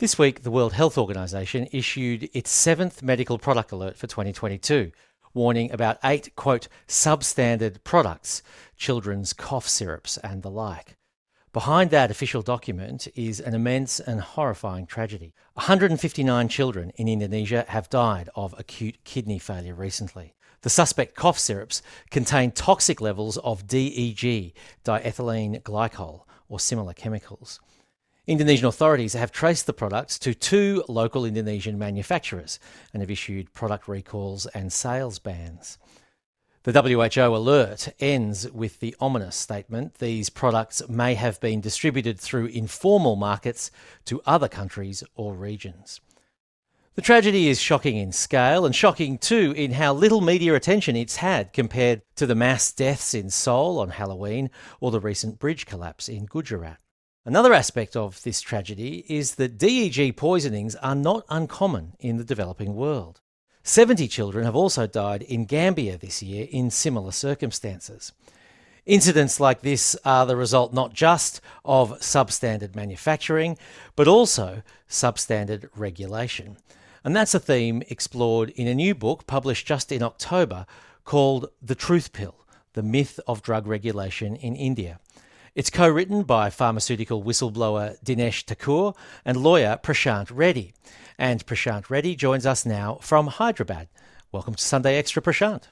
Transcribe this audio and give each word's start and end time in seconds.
This 0.00 0.18
week, 0.18 0.44
the 0.44 0.50
World 0.50 0.72
Health 0.72 0.96
Organization 0.96 1.68
issued 1.72 2.30
its 2.32 2.50
seventh 2.50 3.02
medical 3.02 3.36
product 3.36 3.70
alert 3.70 3.98
for 3.98 4.06
2022, 4.06 4.92
warning 5.34 5.70
about 5.70 5.98
eight, 6.02 6.34
quote, 6.36 6.68
substandard 6.88 7.84
products, 7.84 8.42
children's 8.78 9.34
cough 9.34 9.68
syrups, 9.68 10.16
and 10.16 10.42
the 10.42 10.50
like. 10.50 10.96
Behind 11.52 11.90
that 11.90 12.10
official 12.10 12.40
document 12.40 13.08
is 13.14 13.40
an 13.40 13.54
immense 13.54 14.00
and 14.00 14.22
horrifying 14.22 14.86
tragedy. 14.86 15.34
159 15.52 16.48
children 16.48 16.92
in 16.96 17.06
Indonesia 17.06 17.66
have 17.68 17.90
died 17.90 18.30
of 18.34 18.54
acute 18.56 19.04
kidney 19.04 19.38
failure 19.38 19.74
recently. 19.74 20.34
The 20.62 20.70
suspect 20.70 21.14
cough 21.14 21.38
syrups 21.38 21.82
contain 22.10 22.52
toxic 22.52 23.02
levels 23.02 23.36
of 23.36 23.66
DEG, 23.66 24.54
diethylene 24.82 25.60
glycol, 25.60 26.22
or 26.48 26.58
similar 26.58 26.94
chemicals. 26.94 27.60
Indonesian 28.30 28.66
authorities 28.66 29.14
have 29.14 29.32
traced 29.32 29.66
the 29.66 29.72
products 29.72 30.16
to 30.20 30.34
two 30.34 30.84
local 30.86 31.24
Indonesian 31.24 31.76
manufacturers 31.80 32.60
and 32.92 33.02
have 33.02 33.10
issued 33.10 33.52
product 33.54 33.88
recalls 33.88 34.46
and 34.46 34.72
sales 34.72 35.18
bans. 35.18 35.78
The 36.62 36.80
WHO 36.80 37.34
alert 37.34 37.88
ends 37.98 38.48
with 38.48 38.78
the 38.78 38.94
ominous 39.00 39.34
statement 39.34 39.94
these 39.94 40.30
products 40.30 40.80
may 40.88 41.14
have 41.14 41.40
been 41.40 41.60
distributed 41.60 42.20
through 42.20 42.46
informal 42.46 43.16
markets 43.16 43.72
to 44.04 44.22
other 44.24 44.46
countries 44.46 45.02
or 45.16 45.34
regions. 45.34 46.00
The 46.94 47.02
tragedy 47.02 47.48
is 47.48 47.60
shocking 47.60 47.96
in 47.96 48.12
scale 48.12 48.64
and 48.64 48.76
shocking 48.76 49.18
too 49.18 49.52
in 49.56 49.72
how 49.72 49.92
little 49.92 50.20
media 50.20 50.54
attention 50.54 50.94
it's 50.94 51.16
had 51.16 51.52
compared 51.52 52.02
to 52.14 52.26
the 52.26 52.36
mass 52.36 52.70
deaths 52.72 53.12
in 53.12 53.28
Seoul 53.28 53.80
on 53.80 53.90
Halloween 53.90 54.50
or 54.78 54.92
the 54.92 55.00
recent 55.00 55.40
bridge 55.40 55.66
collapse 55.66 56.08
in 56.08 56.26
Gujarat. 56.26 56.78
Another 57.26 57.52
aspect 57.52 57.96
of 57.96 58.22
this 58.22 58.40
tragedy 58.40 59.04
is 59.06 59.34
that 59.34 59.58
DEG 59.58 60.16
poisonings 60.16 60.74
are 60.76 60.94
not 60.94 61.26
uncommon 61.28 61.92
in 62.00 62.16
the 62.16 62.24
developing 62.24 62.74
world. 62.74 63.20
70 63.62 64.08
children 64.08 64.46
have 64.46 64.56
also 64.56 64.86
died 64.86 65.20
in 65.22 65.44
Gambia 65.44 65.98
this 65.98 66.22
year 66.22 66.48
in 66.50 66.70
similar 66.70 67.12
circumstances. 67.12 68.12
Incidents 68.86 69.38
like 69.38 69.60
this 69.60 69.94
are 70.02 70.24
the 70.24 70.34
result 70.34 70.72
not 70.72 70.94
just 70.94 71.42
of 71.62 71.90
substandard 72.00 72.74
manufacturing, 72.74 73.58
but 73.96 74.08
also 74.08 74.62
substandard 74.88 75.68
regulation. 75.76 76.56
And 77.04 77.14
that's 77.14 77.34
a 77.34 77.38
theme 77.38 77.82
explored 77.90 78.48
in 78.48 78.66
a 78.66 78.74
new 78.74 78.94
book 78.94 79.26
published 79.26 79.66
just 79.66 79.92
in 79.92 80.02
October 80.02 80.64
called 81.04 81.50
The 81.60 81.74
Truth 81.74 82.14
Pill 82.14 82.46
The 82.72 82.82
Myth 82.82 83.20
of 83.26 83.42
Drug 83.42 83.66
Regulation 83.66 84.36
in 84.36 84.56
India. 84.56 85.00
It's 85.56 85.68
co 85.68 85.88
written 85.88 86.22
by 86.22 86.48
pharmaceutical 86.48 87.24
whistleblower 87.24 88.00
Dinesh 88.04 88.44
Thakur 88.44 88.92
and 89.24 89.36
lawyer 89.36 89.80
Prashant 89.82 90.30
Reddy. 90.32 90.74
And 91.18 91.44
Prashant 91.44 91.90
Reddy 91.90 92.14
joins 92.14 92.46
us 92.46 92.64
now 92.64 92.98
from 93.02 93.26
Hyderabad. 93.26 93.88
Welcome 94.30 94.54
to 94.54 94.62
Sunday 94.62 94.96
Extra, 94.96 95.20
Prashant. 95.20 95.64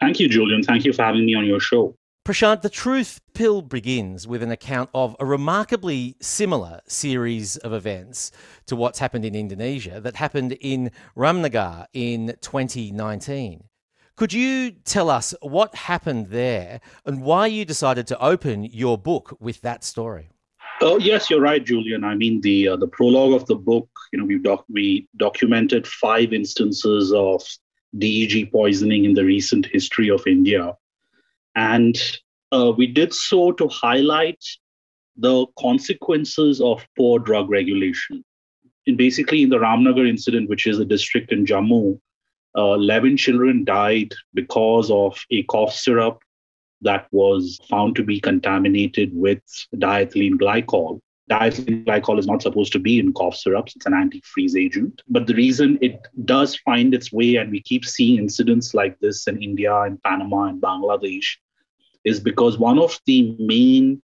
Thank 0.00 0.20
you, 0.20 0.28
Julian. 0.28 0.62
Thank 0.62 0.86
you 0.86 0.94
for 0.94 1.02
having 1.02 1.26
me 1.26 1.34
on 1.34 1.44
your 1.44 1.60
show. 1.60 1.94
Prashant, 2.24 2.62
the 2.62 2.70
truth 2.70 3.20
pill 3.34 3.60
begins 3.60 4.26
with 4.26 4.42
an 4.42 4.50
account 4.50 4.88
of 4.94 5.14
a 5.20 5.26
remarkably 5.26 6.16
similar 6.22 6.80
series 6.86 7.58
of 7.58 7.74
events 7.74 8.32
to 8.66 8.74
what's 8.74 9.00
happened 9.00 9.26
in 9.26 9.34
Indonesia 9.34 10.00
that 10.00 10.16
happened 10.16 10.52
in 10.62 10.92
Ramnagar 11.14 11.86
in 11.92 12.36
2019. 12.40 13.64
Could 14.20 14.34
you 14.34 14.72
tell 14.72 15.08
us 15.08 15.34
what 15.40 15.74
happened 15.74 16.26
there 16.26 16.82
and 17.06 17.22
why 17.22 17.46
you 17.46 17.64
decided 17.64 18.06
to 18.08 18.22
open 18.22 18.64
your 18.64 18.98
book 18.98 19.34
with 19.40 19.62
that 19.62 19.82
story? 19.82 20.28
Oh 20.82 20.98
yes, 20.98 21.30
you're 21.30 21.40
right, 21.40 21.64
Julian. 21.64 22.04
I 22.04 22.14
mean, 22.14 22.42
the 22.42 22.68
uh, 22.68 22.76
the 22.76 22.86
prologue 22.86 23.32
of 23.32 23.46
the 23.46 23.54
book, 23.54 23.88
you 24.12 24.18
know, 24.18 24.26
we 24.26 24.36
doc- 24.38 24.66
we 24.68 25.08
documented 25.16 25.86
five 25.86 26.34
instances 26.34 27.14
of 27.14 27.42
DEG 27.98 28.52
poisoning 28.52 29.06
in 29.06 29.14
the 29.14 29.24
recent 29.24 29.64
history 29.64 30.10
of 30.10 30.26
India, 30.26 30.76
and 31.54 31.96
uh, 32.52 32.74
we 32.76 32.86
did 32.86 33.14
so 33.14 33.52
to 33.52 33.68
highlight 33.68 34.44
the 35.16 35.46
consequences 35.58 36.60
of 36.60 36.86
poor 36.94 37.18
drug 37.18 37.48
regulation. 37.48 38.22
And 38.86 38.98
basically, 38.98 39.40
in 39.40 39.48
the 39.48 39.56
Ramnagar 39.56 40.06
incident, 40.06 40.50
which 40.50 40.66
is 40.66 40.78
a 40.78 40.84
district 40.84 41.32
in 41.32 41.46
Jammu, 41.46 41.98
uh, 42.56 42.74
11 42.74 43.16
children 43.16 43.64
died 43.64 44.12
because 44.34 44.90
of 44.90 45.18
a 45.30 45.42
cough 45.44 45.74
syrup 45.74 46.20
that 46.82 47.06
was 47.12 47.60
found 47.68 47.96
to 47.96 48.02
be 48.02 48.20
contaminated 48.20 49.10
with 49.14 49.42
diethylene 49.74 50.38
glycol. 50.38 51.00
Diethylene 51.30 51.84
glycol 51.84 52.18
is 52.18 52.26
not 52.26 52.42
supposed 52.42 52.72
to 52.72 52.78
be 52.78 52.98
in 52.98 53.12
cough 53.12 53.36
syrups, 53.36 53.76
it's 53.76 53.86
an 53.86 53.92
antifreeze 53.92 54.58
agent. 54.58 55.02
But 55.08 55.26
the 55.26 55.34
reason 55.34 55.78
it 55.80 56.00
does 56.24 56.56
find 56.56 56.92
its 56.92 57.12
way, 57.12 57.36
and 57.36 57.50
we 57.50 57.62
keep 57.62 57.84
seeing 57.84 58.18
incidents 58.18 58.74
like 58.74 58.98
this 58.98 59.28
in 59.28 59.42
India 59.42 59.74
and 59.82 60.02
Panama 60.02 60.44
and 60.44 60.60
Bangladesh, 60.60 61.36
is 62.04 62.18
because 62.18 62.58
one 62.58 62.78
of 62.78 62.98
the 63.06 63.36
main 63.38 64.02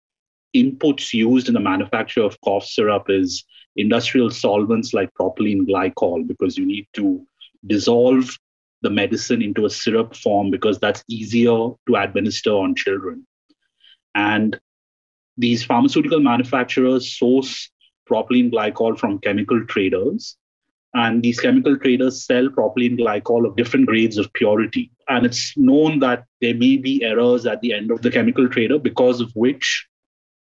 inputs 0.54 1.12
used 1.12 1.48
in 1.48 1.54
the 1.54 1.60
manufacture 1.60 2.22
of 2.22 2.40
cough 2.42 2.64
syrup 2.64 3.06
is 3.08 3.44
industrial 3.74 4.30
solvents 4.30 4.94
like 4.94 5.12
propylene 5.14 5.66
glycol, 5.66 6.26
because 6.26 6.56
you 6.56 6.64
need 6.64 6.86
to 6.92 7.26
dissolve 7.66 8.36
the 8.82 8.90
medicine 8.90 9.42
into 9.42 9.64
a 9.64 9.70
syrup 9.70 10.14
form 10.14 10.50
because 10.50 10.78
that's 10.78 11.04
easier 11.08 11.70
to 11.86 11.96
administer 11.96 12.50
on 12.50 12.74
children. 12.74 13.26
And 14.14 14.58
these 15.36 15.64
pharmaceutical 15.64 16.20
manufacturers 16.20 17.18
source 17.18 17.70
propylene 18.08 18.52
glycol 18.52 18.98
from 18.98 19.18
chemical 19.18 19.64
traders. 19.66 20.36
And 20.94 21.22
these 21.22 21.38
chemical 21.38 21.76
traders 21.76 22.24
sell 22.24 22.48
propylene 22.48 22.98
glycol 22.98 23.46
of 23.46 23.56
different 23.56 23.86
grades 23.86 24.16
of 24.16 24.32
purity. 24.32 24.90
And 25.08 25.26
it's 25.26 25.56
known 25.56 25.98
that 25.98 26.24
there 26.40 26.54
may 26.54 26.76
be 26.76 27.04
errors 27.04 27.44
at 27.44 27.60
the 27.60 27.74
end 27.74 27.90
of 27.90 28.00
the 28.00 28.10
chemical 28.10 28.48
trader, 28.48 28.78
because 28.78 29.20
of 29.20 29.30
which 29.34 29.86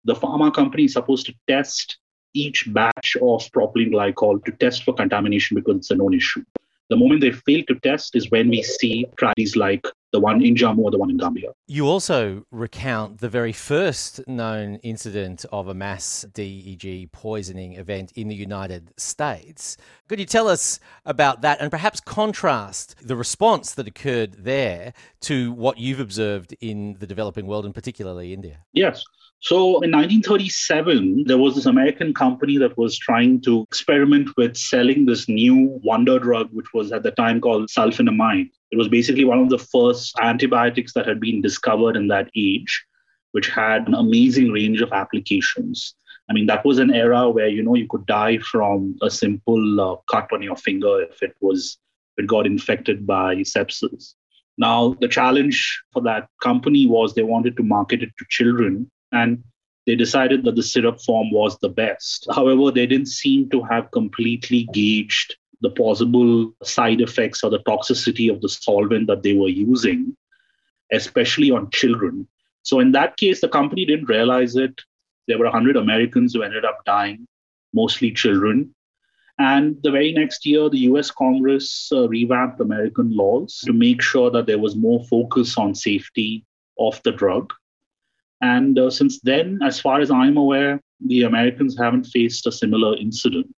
the 0.04 0.14
pharma 0.14 0.52
company 0.52 0.84
is 0.84 0.92
supposed 0.92 1.26
to 1.26 1.34
test 1.48 1.98
each 2.34 2.70
batch 2.72 3.16
of 3.16 3.40
propylene 3.52 3.92
glycol 3.92 4.44
to 4.44 4.52
test 4.52 4.84
for 4.84 4.92
contamination 4.94 5.54
because 5.54 5.76
it's 5.76 5.90
a 5.90 5.94
known 5.94 6.12
issue. 6.14 6.42
The 6.90 6.96
moment 6.96 7.20
they 7.20 7.32
fail 7.32 7.62
to 7.68 7.74
test 7.80 8.16
is 8.16 8.30
when 8.30 8.48
we 8.50 8.62
see 8.62 9.06
tragedies 9.16 9.56
like 9.56 9.86
the 10.12 10.20
one 10.20 10.44
in 10.44 10.54
Jammu 10.54 10.78
or 10.78 10.90
the 10.90 10.98
one 10.98 11.10
in 11.10 11.16
Gambia. 11.16 11.52
You 11.66 11.88
also 11.88 12.44
recount 12.50 13.20
the 13.20 13.30
very 13.30 13.52
first 13.52 14.26
known 14.28 14.76
incident 14.76 15.46
of 15.50 15.68
a 15.68 15.74
mass 15.74 16.26
DEG 16.34 17.10
poisoning 17.12 17.74
event 17.74 18.12
in 18.14 18.28
the 18.28 18.34
United 18.34 18.92
States. 18.98 19.78
Could 20.08 20.20
you 20.20 20.26
tell 20.26 20.48
us 20.48 20.80
about 21.06 21.40
that 21.40 21.60
and 21.62 21.70
perhaps 21.70 21.98
contrast 21.98 22.96
the 23.00 23.16
response 23.16 23.72
that 23.74 23.88
occurred 23.88 24.44
there 24.44 24.92
to 25.22 25.52
what 25.52 25.78
you've 25.78 26.00
observed 26.00 26.54
in 26.60 26.96
the 26.98 27.06
developing 27.06 27.46
world 27.46 27.64
and 27.64 27.74
particularly 27.74 28.34
India? 28.34 28.58
Yes. 28.74 29.02
So 29.42 29.80
in 29.82 29.90
1937, 29.90 31.24
there 31.26 31.36
was 31.36 31.56
this 31.56 31.66
American 31.66 32.14
company 32.14 32.58
that 32.58 32.78
was 32.78 32.96
trying 32.96 33.40
to 33.40 33.62
experiment 33.62 34.28
with 34.36 34.56
selling 34.56 35.04
this 35.04 35.28
new 35.28 35.80
wonder 35.82 36.20
drug, 36.20 36.50
which 36.52 36.72
was 36.72 36.92
at 36.92 37.02
the 37.02 37.10
time 37.10 37.40
called 37.40 37.68
sulfonamide. 37.68 38.50
It 38.70 38.78
was 38.78 38.86
basically 38.86 39.24
one 39.24 39.40
of 39.40 39.50
the 39.50 39.58
first 39.58 40.16
antibiotics 40.20 40.92
that 40.92 41.08
had 41.08 41.18
been 41.18 41.42
discovered 41.42 41.96
in 41.96 42.06
that 42.06 42.30
age, 42.36 42.84
which 43.32 43.48
had 43.48 43.88
an 43.88 43.94
amazing 43.94 44.52
range 44.52 44.80
of 44.80 44.92
applications. 44.92 45.96
I 46.30 46.34
mean, 46.34 46.46
that 46.46 46.64
was 46.64 46.78
an 46.78 46.94
era 46.94 47.28
where 47.28 47.48
you 47.48 47.64
know 47.64 47.74
you 47.74 47.88
could 47.88 48.06
die 48.06 48.38
from 48.38 48.96
a 49.02 49.10
simple 49.10 49.80
uh, 49.80 49.96
cut 50.08 50.32
on 50.32 50.42
your 50.42 50.56
finger 50.56 51.02
if 51.02 51.20
it 51.20 51.34
was 51.40 51.78
if 52.16 52.22
it 52.22 52.28
got 52.28 52.46
infected 52.46 53.08
by 53.08 53.38
sepsis. 53.38 54.14
Now, 54.56 54.94
the 55.00 55.08
challenge 55.08 55.82
for 55.92 56.00
that 56.02 56.28
company 56.40 56.86
was 56.86 57.14
they 57.14 57.24
wanted 57.24 57.56
to 57.56 57.64
market 57.64 58.04
it 58.04 58.10
to 58.16 58.24
children 58.28 58.88
and 59.12 59.42
they 59.86 59.96
decided 59.96 60.44
that 60.44 60.56
the 60.56 60.62
syrup 60.62 61.00
form 61.00 61.30
was 61.30 61.58
the 61.58 61.68
best. 61.68 62.26
However, 62.34 62.70
they 62.70 62.86
didn't 62.86 63.08
seem 63.08 63.50
to 63.50 63.62
have 63.62 63.90
completely 63.90 64.68
gauged 64.72 65.36
the 65.60 65.70
possible 65.70 66.52
side 66.62 67.00
effects 67.00 67.42
or 67.42 67.50
the 67.50 67.60
toxicity 67.60 68.30
of 68.30 68.40
the 68.40 68.48
solvent 68.48 69.06
that 69.06 69.22
they 69.22 69.34
were 69.34 69.48
using, 69.48 70.16
especially 70.92 71.50
on 71.50 71.70
children. 71.70 72.28
So, 72.62 72.80
in 72.80 72.92
that 72.92 73.16
case, 73.16 73.40
the 73.40 73.48
company 73.48 73.84
didn't 73.84 74.08
realize 74.08 74.56
it. 74.56 74.80
There 75.26 75.38
were 75.38 75.44
100 75.46 75.76
Americans 75.76 76.34
who 76.34 76.42
ended 76.42 76.64
up 76.64 76.80
dying, 76.84 77.26
mostly 77.72 78.12
children. 78.12 78.74
And 79.38 79.82
the 79.82 79.90
very 79.90 80.12
next 80.12 80.44
year, 80.46 80.68
the 80.68 80.86
US 80.90 81.10
Congress 81.10 81.90
uh, 81.92 82.08
revamped 82.08 82.60
American 82.60 83.16
laws 83.16 83.60
to 83.64 83.72
make 83.72 84.02
sure 84.02 84.30
that 84.30 84.46
there 84.46 84.58
was 84.58 84.76
more 84.76 85.02
focus 85.04 85.56
on 85.56 85.74
safety 85.74 86.44
of 86.78 87.00
the 87.02 87.12
drug. 87.12 87.52
And 88.42 88.78
uh, 88.78 88.90
since 88.90 89.20
then, 89.20 89.60
as 89.62 89.80
far 89.80 90.00
as 90.00 90.10
I'm 90.10 90.36
aware, 90.36 90.80
the 91.06 91.22
Americans 91.22 91.78
haven't 91.78 92.04
faced 92.04 92.46
a 92.46 92.52
similar 92.52 92.96
incident. 92.96 93.54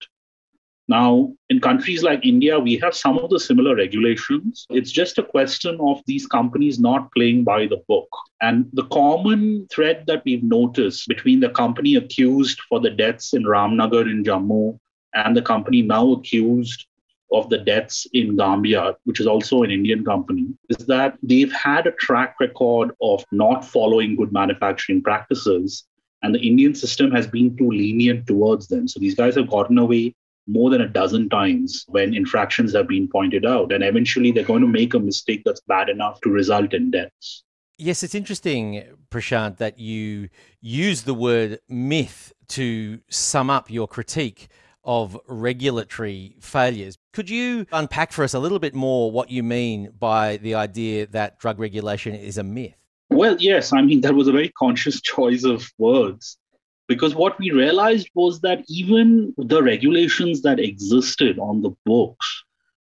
Now, 0.86 1.32
in 1.48 1.60
countries 1.60 2.02
like 2.02 2.26
India, 2.26 2.58
we 2.58 2.76
have 2.76 2.94
some 2.94 3.18
of 3.18 3.30
the 3.30 3.40
similar 3.40 3.74
regulations. 3.74 4.66
It's 4.68 4.92
just 4.92 5.16
a 5.16 5.22
question 5.22 5.78
of 5.80 6.02
these 6.06 6.26
companies 6.26 6.78
not 6.78 7.10
playing 7.12 7.44
by 7.44 7.66
the 7.66 7.82
book. 7.88 8.08
And 8.42 8.68
the 8.74 8.84
common 8.84 9.66
thread 9.72 10.04
that 10.06 10.22
we've 10.26 10.42
noticed 10.44 11.08
between 11.08 11.40
the 11.40 11.48
company 11.48 11.96
accused 11.96 12.60
for 12.68 12.80
the 12.80 12.90
deaths 12.90 13.32
in 13.32 13.44
Ramnagar 13.44 14.10
in 14.10 14.24
Jammu 14.24 14.78
and 15.14 15.34
the 15.34 15.42
company 15.42 15.80
now 15.80 16.12
accused 16.12 16.86
of 17.32 17.48
the 17.50 17.58
deaths 17.58 18.06
in 18.12 18.36
Gambia, 18.36 18.96
which 19.04 19.20
is 19.20 19.26
also 19.26 19.62
an 19.62 19.70
Indian 19.70 20.04
company, 20.04 20.46
is 20.68 20.86
that 20.86 21.16
they've 21.22 21.52
had 21.52 21.86
a 21.86 21.92
track 21.92 22.36
record 22.40 22.92
of 23.00 23.24
not 23.32 23.64
following 23.64 24.16
good 24.16 24.32
manufacturing 24.32 25.02
practices. 25.02 25.84
And 26.22 26.34
the 26.34 26.40
Indian 26.40 26.74
system 26.74 27.10
has 27.10 27.26
been 27.26 27.56
too 27.56 27.70
lenient 27.70 28.26
towards 28.26 28.68
them. 28.68 28.88
So 28.88 29.00
these 29.00 29.14
guys 29.14 29.34
have 29.36 29.50
gotten 29.50 29.78
away 29.78 30.14
more 30.46 30.70
than 30.70 30.82
a 30.82 30.88
dozen 30.88 31.28
times 31.28 31.84
when 31.88 32.14
infractions 32.14 32.74
have 32.74 32.88
been 32.88 33.08
pointed 33.08 33.44
out. 33.44 33.72
And 33.72 33.82
eventually 33.82 34.30
they're 34.30 34.44
going 34.44 34.62
to 34.62 34.68
make 34.68 34.94
a 34.94 34.98
mistake 34.98 35.42
that's 35.44 35.60
bad 35.62 35.88
enough 35.88 36.20
to 36.22 36.30
result 36.30 36.74
in 36.74 36.90
deaths. 36.90 37.44
Yes, 37.76 38.02
it's 38.02 38.14
interesting, 38.14 38.84
Prashant, 39.10 39.56
that 39.56 39.78
you 39.78 40.28
use 40.60 41.02
the 41.02 41.14
word 41.14 41.58
myth 41.68 42.32
to 42.48 43.00
sum 43.08 43.50
up 43.50 43.70
your 43.70 43.88
critique 43.88 44.48
of 44.84 45.18
regulatory 45.26 46.36
failures. 46.40 46.96
Could 47.12 47.30
you 47.30 47.66
unpack 47.72 48.12
for 48.12 48.24
us 48.24 48.34
a 48.34 48.38
little 48.38 48.58
bit 48.58 48.74
more 48.74 49.10
what 49.10 49.30
you 49.30 49.42
mean 49.42 49.92
by 49.98 50.36
the 50.38 50.54
idea 50.54 51.06
that 51.08 51.38
drug 51.38 51.58
regulation 51.58 52.14
is 52.14 52.38
a 52.38 52.42
myth? 52.42 52.74
Well, 53.10 53.36
yes. 53.38 53.72
I 53.72 53.82
mean, 53.82 54.00
that 54.02 54.14
was 54.14 54.28
a 54.28 54.32
very 54.32 54.50
conscious 54.50 55.00
choice 55.14 55.44
of 55.44 55.70
words 55.78 56.38
because 56.86 57.14
what 57.14 57.38
we 57.38 57.50
realized 57.50 58.10
was 58.14 58.40
that 58.40 58.64
even 58.68 59.34
the 59.38 59.62
regulations 59.62 60.42
that 60.42 60.60
existed 60.60 61.38
on 61.38 61.62
the 61.62 61.74
books 61.86 62.44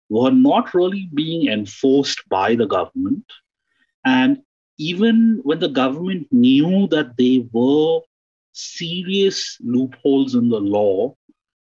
were 0.08 0.30
not 0.30 0.74
really 0.74 1.08
being 1.14 1.48
enforced 1.48 2.28
by 2.28 2.54
the 2.54 2.66
government. 2.66 3.24
And 4.04 4.42
even 4.78 5.40
when 5.42 5.58
the 5.58 5.68
government 5.68 6.28
knew 6.30 6.86
that 6.88 7.16
there 7.16 7.40
were 7.52 8.00
serious 8.52 9.58
loopholes 9.60 10.34
in 10.34 10.48
the 10.48 10.60
law, 10.60 11.14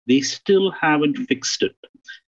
they 0.08 0.22
still 0.22 0.72
haven't 0.72 1.18
fixed 1.28 1.64
it. 1.64 1.76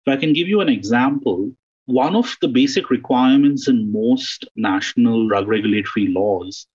If 0.05 0.07
I 0.07 0.17
can 0.17 0.33
give 0.33 0.47
you 0.47 0.61
an 0.61 0.69
example, 0.69 1.51
one 1.85 2.15
of 2.15 2.35
the 2.41 2.47
basic 2.47 2.89
requirements 2.89 3.67
in 3.67 3.91
most 3.91 4.45
national 4.55 5.27
drug 5.27 5.47
regulatory 5.47 6.07
laws 6.07 6.67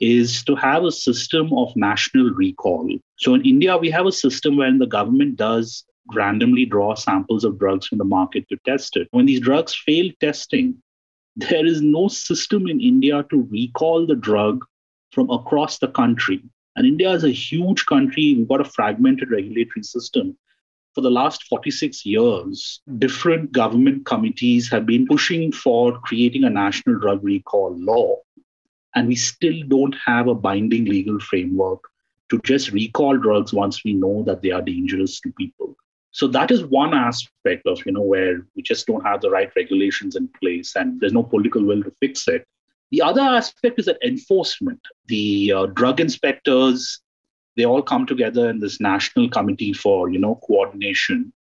is 0.00 0.44
to 0.44 0.54
have 0.54 0.84
a 0.84 0.92
system 0.92 1.52
of 1.52 1.74
national 1.76 2.30
recall. 2.30 2.88
So 3.16 3.34
in 3.34 3.44
India, 3.44 3.76
we 3.76 3.90
have 3.90 4.06
a 4.06 4.12
system 4.12 4.56
where 4.56 4.76
the 4.76 4.86
government 4.86 5.36
does 5.36 5.84
randomly 6.14 6.64
draw 6.64 6.94
samples 6.94 7.44
of 7.44 7.58
drugs 7.58 7.86
from 7.86 7.98
the 7.98 8.04
market 8.04 8.48
to 8.48 8.56
test 8.64 8.96
it. 8.96 9.08
When 9.10 9.26
these 9.26 9.40
drugs 9.40 9.74
fail 9.74 10.10
testing, 10.20 10.82
there 11.36 11.66
is 11.66 11.80
no 11.80 12.08
system 12.08 12.66
in 12.66 12.80
India 12.80 13.24
to 13.30 13.48
recall 13.50 14.06
the 14.06 14.16
drug 14.16 14.64
from 15.12 15.30
across 15.30 15.78
the 15.78 15.88
country. 15.88 16.42
And 16.76 16.86
India 16.86 17.10
is 17.12 17.24
a 17.24 17.30
huge 17.30 17.86
country. 17.86 18.34
We've 18.36 18.48
got 18.48 18.60
a 18.60 18.64
fragmented 18.64 19.30
regulatory 19.30 19.82
system 19.82 20.36
for 20.98 21.02
the 21.02 21.10
last 21.10 21.44
46 21.44 22.04
years, 22.04 22.80
different 22.98 23.52
government 23.52 24.04
committees 24.04 24.68
have 24.68 24.84
been 24.84 25.06
pushing 25.06 25.52
for 25.52 25.96
creating 26.00 26.42
a 26.42 26.50
national 26.50 26.98
drug 26.98 27.22
recall 27.22 27.72
law. 27.78 28.16
And 28.96 29.06
we 29.06 29.14
still 29.14 29.62
don't 29.68 29.94
have 30.04 30.26
a 30.26 30.34
binding 30.34 30.86
legal 30.86 31.20
framework 31.20 31.78
to 32.30 32.40
just 32.42 32.72
recall 32.72 33.16
drugs 33.16 33.52
once 33.52 33.84
we 33.84 33.92
know 33.92 34.24
that 34.24 34.42
they 34.42 34.50
are 34.50 34.60
dangerous 34.60 35.20
to 35.20 35.30
people. 35.38 35.76
So 36.10 36.26
that 36.26 36.50
is 36.50 36.64
one 36.64 36.94
aspect 36.94 37.68
of, 37.68 37.78
you 37.86 37.92
know, 37.92 38.02
where 38.02 38.44
we 38.56 38.62
just 38.62 38.88
don't 38.88 39.06
have 39.06 39.20
the 39.20 39.30
right 39.30 39.52
regulations 39.54 40.16
in 40.16 40.26
place 40.40 40.74
and 40.74 41.00
there's 41.00 41.12
no 41.12 41.22
political 41.22 41.62
will 41.64 41.84
to 41.84 41.92
fix 42.00 42.26
it. 42.26 42.44
The 42.90 43.02
other 43.02 43.20
aspect 43.20 43.78
is 43.78 43.86
that 43.86 44.02
enforcement. 44.04 44.80
The 45.06 45.52
uh, 45.52 45.66
drug 45.66 46.00
inspectors 46.00 47.00
they 47.58 47.66
all 47.66 47.82
come 47.82 48.06
together 48.06 48.48
in 48.48 48.60
this 48.60 48.80
national 48.80 49.28
committee 49.28 49.72
for 49.72 50.08
you 50.10 50.18
know 50.18 50.36
coordination. 50.46 51.32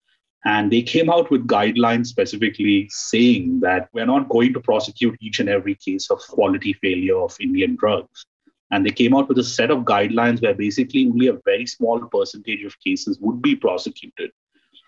And 0.45 0.73
they 0.73 0.83
came 0.83 1.11
out 1.11 1.31
with 1.31 1.49
guidelines 1.49 2.07
specifically 2.07 2.89
saying 2.91 3.61
that 3.61 3.89
we're 3.93 4.07
not 4.07 4.29
going 4.29 4.53
to 4.53 4.61
prosecute 4.61 5.17
each 5.21 5.41
and 5.41 5.49
every 5.49 5.75
case 5.75 6.09
of 6.11 6.21
quality 6.29 6.73
failure 6.73 7.19
of 7.19 7.37
indian 7.41 7.77
drugs. 7.77 8.27
And 8.71 8.85
they 8.85 8.91
came 8.91 9.15
out 9.15 9.29
with 9.29 9.39
a 9.39 9.45
set 9.45 9.71
of 9.71 9.85
guidelines 9.85 10.43
where 10.43 10.55
basically 10.55 11.07
only 11.07 11.29
a 11.29 11.39
very 11.45 11.67
small 11.67 12.01
percentage 12.01 12.65
of 12.65 12.81
cases 12.81 13.19
would 13.21 13.41
be 13.43 13.55
prosecuted 13.55 14.33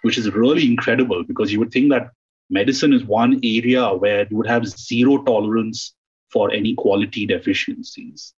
which 0.02 0.18
is 0.18 0.30
really 0.30 0.66
incredible 0.66 1.24
because 1.24 1.52
you 1.52 1.58
would 1.58 1.72
think 1.72 1.90
that 1.90 2.10
medicine 2.50 2.92
is 2.92 3.04
one 3.04 3.40
area 3.42 3.92
where 3.94 4.26
you 4.30 4.36
would 4.36 4.46
have 4.46 4.66
zero 4.66 5.22
tolerance 5.24 5.94
for 6.30 6.50
any 6.52 6.74
quality 6.74 7.26
deficiencies 7.26 8.34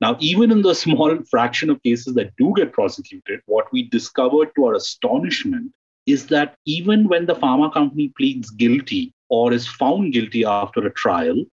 now, 0.00 0.16
even 0.20 0.50
in 0.50 0.62
the 0.62 0.74
small 0.74 1.16
fraction 1.30 1.70
of 1.70 1.82
cases 1.82 2.14
that 2.14 2.34
do 2.36 2.52
get 2.56 2.72
prosecuted, 2.72 3.40
what 3.46 3.70
we 3.72 3.82
discovered 3.82 4.50
to 4.56 4.66
our 4.66 4.74
astonishment 4.74 5.72
is 6.06 6.26
that 6.28 6.56
even 6.66 7.06
when 7.08 7.26
the 7.26 7.34
pharma 7.34 7.72
company 7.72 8.12
pleads 8.16 8.50
guilty 8.50 9.12
or 9.28 9.52
is 9.52 9.68
found 9.68 10.12
guilty 10.12 10.44
after 10.44 10.86
a 10.86 10.92
trial, 10.94 11.44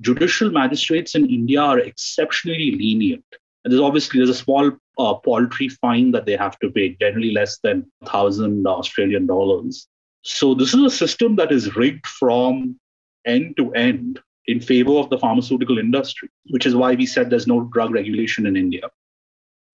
judicial 0.00 0.50
magistrates 0.50 1.14
in 1.14 1.28
India 1.28 1.60
are 1.60 1.80
exceptionally 1.80 2.76
lenient. 2.76 3.24
And 3.64 3.72
there's 3.72 3.82
obviously 3.82 4.18
there's 4.18 4.30
a 4.30 4.34
small 4.34 4.70
uh, 4.98 5.14
paltry 5.14 5.68
fine 5.68 6.12
that 6.12 6.24
they 6.24 6.36
have 6.36 6.58
to 6.60 6.70
pay, 6.70 6.96
generally 7.00 7.32
less 7.32 7.58
than 7.58 7.90
thousand 8.06 8.66
Australian 8.66 9.26
dollars. 9.26 9.88
So 10.22 10.54
this 10.54 10.72
is 10.72 10.82
a 10.84 10.90
system 10.90 11.36
that 11.36 11.50
is 11.50 11.74
rigged 11.74 12.06
from 12.06 12.78
end 13.26 13.56
to 13.56 13.72
end 13.74 14.20
in 14.48 14.60
favor 14.60 14.92
of 14.92 15.10
the 15.10 15.18
pharmaceutical 15.18 15.78
industry, 15.78 16.28
which 16.48 16.66
is 16.66 16.74
why 16.74 16.94
we 16.94 17.06
said 17.06 17.28
there's 17.28 17.46
no 17.46 17.60
drug 17.64 17.90
regulation 17.90 18.46
in 18.46 18.56
India. 18.56 18.90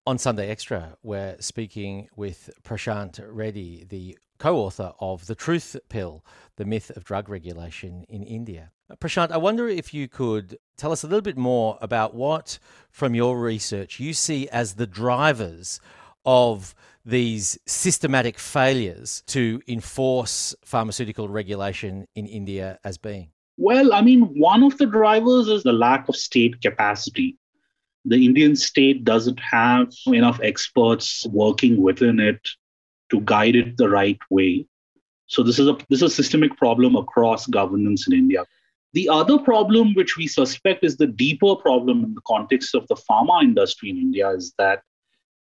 On 0.07 0.19
Sunday 0.19 0.51
Extra, 0.51 0.97
we're 1.03 1.37
speaking 1.41 2.09
with 2.17 2.51
Prashant 2.63 3.25
Reddy, 3.27 3.87
the 3.89 4.19
co 4.39 4.57
author 4.59 4.93
of 5.01 5.27
The 5.27 5.37
Truth 5.37 5.77
Pill 5.89 6.25
The 6.57 6.65
Myth 6.67 6.91
of 6.91 7.05
Drug 7.05 7.29
Regulation 7.29 8.05
in 8.09 8.25
India. 8.25 8.73
Prashant, 8.99 9.31
I 9.31 9.39
wonder 9.39 9.69
if 9.69 9.95
you 9.95 10.09
could 10.09 10.59
tell 10.77 10.93
us 10.93 11.05
a 11.05 11.07
little 11.07 11.23
bit 11.23 11.39
more 11.39 11.79
about 11.81 12.15
what, 12.15 12.59
from 12.91 13.15
your 13.15 13.41
research, 13.41 14.01
you 14.01 14.13
see 14.13 14.49
as 14.49 14.75
the 14.75 14.87
drivers 14.87 15.81
of 16.27 16.75
these 17.07 17.59
systematic 17.65 18.39
failures 18.39 19.23
to 19.29 19.63
enforce 19.69 20.55
pharmaceutical 20.65 21.29
regulation 21.29 22.07
in 22.15 22.27
India 22.27 22.79
as 22.85 22.99
being? 22.99 23.31
Well, 23.57 23.93
I 23.93 24.03
mean, 24.03 24.23
one 24.39 24.63
of 24.63 24.77
the 24.79 24.87
drivers 24.87 25.49
is 25.49 25.63
the 25.63 25.73
lack 25.73 26.09
of 26.09 26.17
state 26.17 26.61
capacity. 26.61 27.39
The 28.05 28.27
Indian 28.27 28.57
state 28.57 29.05
doesn't 29.05 29.41
have 29.41 29.93
enough 30.07 30.41
experts 30.43 31.27
working 31.31 31.81
within 31.81 32.21
it 32.21 32.41
to 33.11 33.21
guide 33.21 33.57
it 33.57 33.77
the 33.77 33.89
right 33.89 34.19
way. 34.31 34.67
So 35.27 35.43
this 35.43 35.59
is 35.59 35.69
a 35.69 35.77
this 35.89 36.03
is 36.03 36.13
a 36.13 36.15
systemic 36.15 36.57
problem 36.57 36.97
across 36.97 37.47
governance 37.47 38.07
in 38.07 38.13
India. 38.13 38.45
The 38.93 39.09
other 39.09 39.39
problem, 39.39 39.95
which 39.95 40.17
we 40.17 40.27
suspect 40.27 40.85
is 40.85 40.97
the 40.97 41.07
deeper 41.07 41.57
problem 41.57 42.05
in 42.05 42.15
the 42.15 42.21
context 42.27 42.75
of 42.75 42.87
the 42.89 42.97
pharma 42.97 43.43
industry 43.43 43.91
in 43.91 43.97
India, 43.97 44.29
is 44.31 44.53
that 44.59 44.83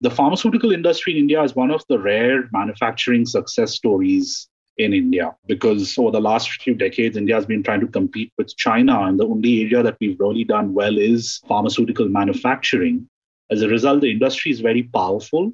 the 0.00 0.10
pharmaceutical 0.10 0.72
industry 0.72 1.14
in 1.14 1.18
India 1.18 1.42
is 1.42 1.56
one 1.56 1.70
of 1.70 1.82
the 1.88 1.98
rare 1.98 2.48
manufacturing 2.52 3.26
success 3.26 3.72
stories 3.72 4.48
in 4.76 4.92
India 4.92 5.34
because 5.46 5.96
over 5.98 6.10
the 6.10 6.20
last 6.20 6.50
few 6.62 6.74
decades, 6.74 7.16
India 7.16 7.34
has 7.34 7.46
been 7.46 7.62
trying 7.62 7.80
to 7.80 7.86
compete 7.86 8.32
with 8.36 8.56
China. 8.56 9.02
And 9.02 9.18
the 9.18 9.26
only 9.26 9.62
area 9.62 9.82
that 9.82 9.96
we've 10.00 10.18
really 10.18 10.44
done 10.44 10.74
well 10.74 10.98
is 10.98 11.40
pharmaceutical 11.46 12.08
manufacturing. 12.08 13.08
As 13.50 13.62
a 13.62 13.68
result, 13.68 14.00
the 14.00 14.10
industry 14.10 14.50
is 14.50 14.60
very 14.60 14.82
powerful 14.82 15.52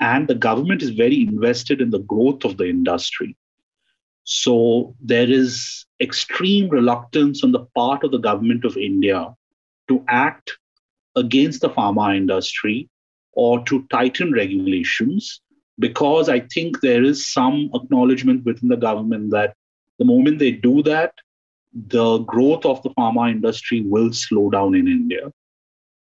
and 0.00 0.26
the 0.26 0.34
government 0.34 0.82
is 0.82 0.90
very 0.90 1.22
invested 1.22 1.80
in 1.80 1.90
the 1.90 2.00
growth 2.00 2.44
of 2.44 2.56
the 2.56 2.68
industry. 2.68 3.36
So 4.24 4.94
there 5.00 5.30
is 5.30 5.84
extreme 6.00 6.68
reluctance 6.70 7.44
on 7.44 7.52
the 7.52 7.66
part 7.76 8.04
of 8.04 8.10
the 8.10 8.18
government 8.18 8.64
of 8.64 8.76
India 8.76 9.34
to 9.88 10.04
act 10.08 10.58
against 11.16 11.60
the 11.60 11.70
pharma 11.70 12.16
industry 12.16 12.88
or 13.32 13.62
to 13.66 13.86
tighten 13.90 14.32
regulations 14.32 15.40
because 15.78 16.28
I 16.28 16.40
think 16.40 16.80
there 16.80 17.02
is 17.02 17.32
some 17.32 17.70
acknowledgement 17.74 18.44
within 18.44 18.68
the 18.68 18.76
government 18.76 19.30
that 19.30 19.54
the 19.98 20.04
moment 20.04 20.38
they 20.38 20.52
do 20.52 20.82
that, 20.84 21.14
the 21.72 22.18
growth 22.18 22.64
of 22.64 22.82
the 22.82 22.90
pharma 22.90 23.30
industry 23.30 23.80
will 23.80 24.12
slow 24.12 24.50
down 24.50 24.74
in 24.74 24.86
India 24.86 25.32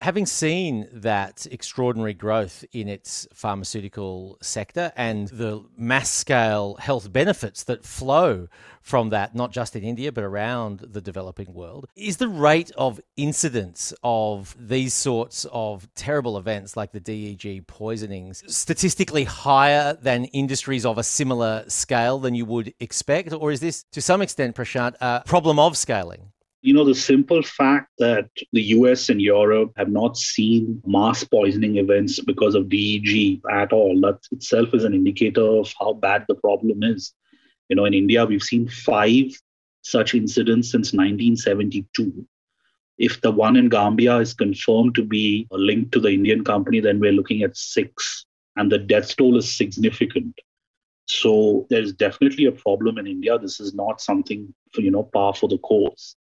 having 0.04 0.26
seen 0.26 0.86
that 0.92 1.48
extraordinary 1.50 2.14
growth 2.14 2.66
in 2.74 2.90
its 2.90 3.26
pharmaceutical 3.34 4.38
sector 4.42 4.92
and 4.98 5.30
the 5.30 5.64
mass 5.78 6.12
scale 6.12 6.76
health 6.76 7.14
benefits 7.14 7.64
that 7.64 7.86
flow 7.86 8.50
from 8.82 9.12
that, 9.12 9.34
not 9.34 9.50
just 9.54 9.78
in 9.78 9.84
India, 9.84 10.12
but 10.12 10.26
around 10.26 10.80
the 10.82 11.00
developing 11.00 11.54
world, 11.54 11.88
is 11.96 12.18
the 12.18 12.28
rate 12.28 12.70
of 12.78 13.00
incidence 13.16 13.94
of 14.04 14.54
these 14.60 14.94
sorts 14.94 15.46
of 15.54 15.88
terrible 15.96 16.38
events 16.38 16.76
like 16.76 16.92
the 16.92 17.00
DEG 17.00 17.66
poisonings 17.66 18.44
statistically 18.54 19.24
higher 19.24 19.94
than 20.02 20.26
industries 20.26 20.86
of 20.86 20.98
a 20.98 21.04
similar 21.04 21.64
scale 21.70 22.20
than 22.20 22.36
you 22.36 22.44
would 22.44 22.74
expect? 22.82 23.32
Or 23.32 23.54
is 23.54 23.62
this, 23.62 23.84
to 23.94 24.02
some 24.02 24.22
extent, 24.22 24.54
Prashant, 24.54 24.96
a 25.00 25.24
problem 25.26 25.60
of 25.60 25.78
scaling? 25.78 26.33
You 26.64 26.74
know, 26.74 26.86
the 26.86 26.96
simple 26.96 27.44
fact 27.44 27.92
that 28.00 28.30
the 28.54 28.64
US 28.78 29.10
and 29.10 29.22
Europe 29.22 29.74
have 29.76 29.90
not 29.90 30.16
seen 30.16 30.82
mass 30.86 31.22
poisoning 31.26 31.76
events 31.76 32.22
because 32.22 32.56
of 32.56 32.70
DEG 32.70 33.42
at 33.52 33.74
all, 33.74 34.00
that 34.02 34.20
itself 34.32 34.74
is 34.74 34.86
an 34.86 34.94
indicator 34.94 35.46
of 35.46 35.74
how 35.78 35.92
bad 35.92 36.24
the 36.30 36.36
problem 36.36 36.82
is. 36.82 37.14
You 37.68 37.76
know, 37.76 37.84
in 37.84 37.94
India, 37.94 38.26
we've 38.26 38.42
seen 38.42 38.70
five 38.70 39.26
such 39.82 40.16
incidents 40.16 40.72
since 40.72 40.94
1972. 40.94 42.26
If 42.98 43.20
the 43.20 43.32
one 43.32 43.58
in 43.58 43.68
Gambia 43.68 44.20
is 44.20 44.34
confirmed 44.34 44.96
to 44.96 45.04
be 45.04 45.46
linked 45.52 45.92
to 45.92 46.00
the 46.00 46.12
Indian 46.12 46.46
company, 46.46 46.80
then 46.80 47.02
we're 47.02 47.12
looking 47.12 47.44
at 47.44 47.58
six, 47.58 48.26
and 48.56 48.72
the 48.72 48.78
death 48.78 49.18
toll 49.18 49.38
is 49.38 49.58
significant. 49.58 50.40
So 51.08 51.68
there's 51.70 51.92
definitely 51.92 52.46
a 52.46 52.54
problem 52.54 52.98
in 52.98 53.08
India. 53.08 53.38
This 53.38 53.60
is 53.60 53.74
not 53.74 54.00
something 54.00 54.54
for, 54.74 54.80
you 54.80 54.92
know, 54.92 55.04
par 55.04 55.34
for 55.34 55.50
the 55.50 55.58
course. 55.58 56.16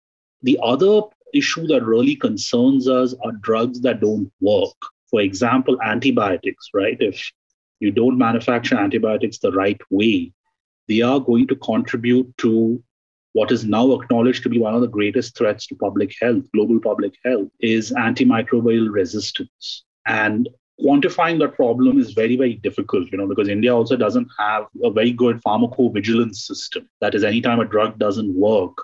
The 0.43 0.59
other 0.63 1.03
issue 1.35 1.67
that 1.69 1.85
really 1.85 2.17
concerns 2.17 2.89
us 2.89 3.15
are 3.25 3.33
drugs 3.33 3.81
that 3.83 4.01
don't 4.01 4.31
work. 4.41 4.77
For 5.11 5.21
example, 5.21 5.81
antibiotics, 5.83 6.69
right? 6.73 6.97
If 7.01 7.31
you 7.81 7.91
don't 7.91 8.19
manufacture 8.19 8.77
antibiotics 8.77 9.39
the 9.39 9.53
right 9.53 9.81
way, 9.91 10.33
they 10.89 11.03
are 11.03 11.21
going 11.21 11.47
to 11.49 11.57
contribute 11.57 12.37
to 12.39 12.83
what 13.33 13.53
is 13.53 13.65
now 13.65 13.93
acknowledged 13.93 14.43
to 14.43 14.49
be 14.49 14.59
one 14.59 14.75
of 14.75 14.81
the 14.81 14.89
greatest 14.89 15.37
threats 15.37 15.67
to 15.69 15.77
public 15.77 16.13
health, 16.21 16.45
global 16.53 16.81
public 16.81 17.15
health, 17.25 17.49
is 17.61 17.93
antimicrobial 17.93 18.91
resistance. 18.91 19.85
And 20.07 20.49
quantifying 20.83 21.39
that 21.41 21.55
problem 21.55 22.01
is 22.01 22.13
very, 22.13 22.37
very 22.37 22.55
difficult, 22.55 23.11
you 23.13 23.19
know, 23.19 23.29
because 23.29 23.49
India 23.49 23.75
also 23.75 23.97
doesn't 23.97 24.29
have 24.39 24.67
a 24.83 24.91
very 24.91 25.13
good 25.13 25.41
pharmacovigilance 25.43 26.37
system. 26.37 26.89
That 27.01 27.15
is, 27.15 27.23
anytime 27.23 27.61
a 27.61 27.65
drug 27.65 27.99
doesn't 27.99 28.35
work, 28.35 28.77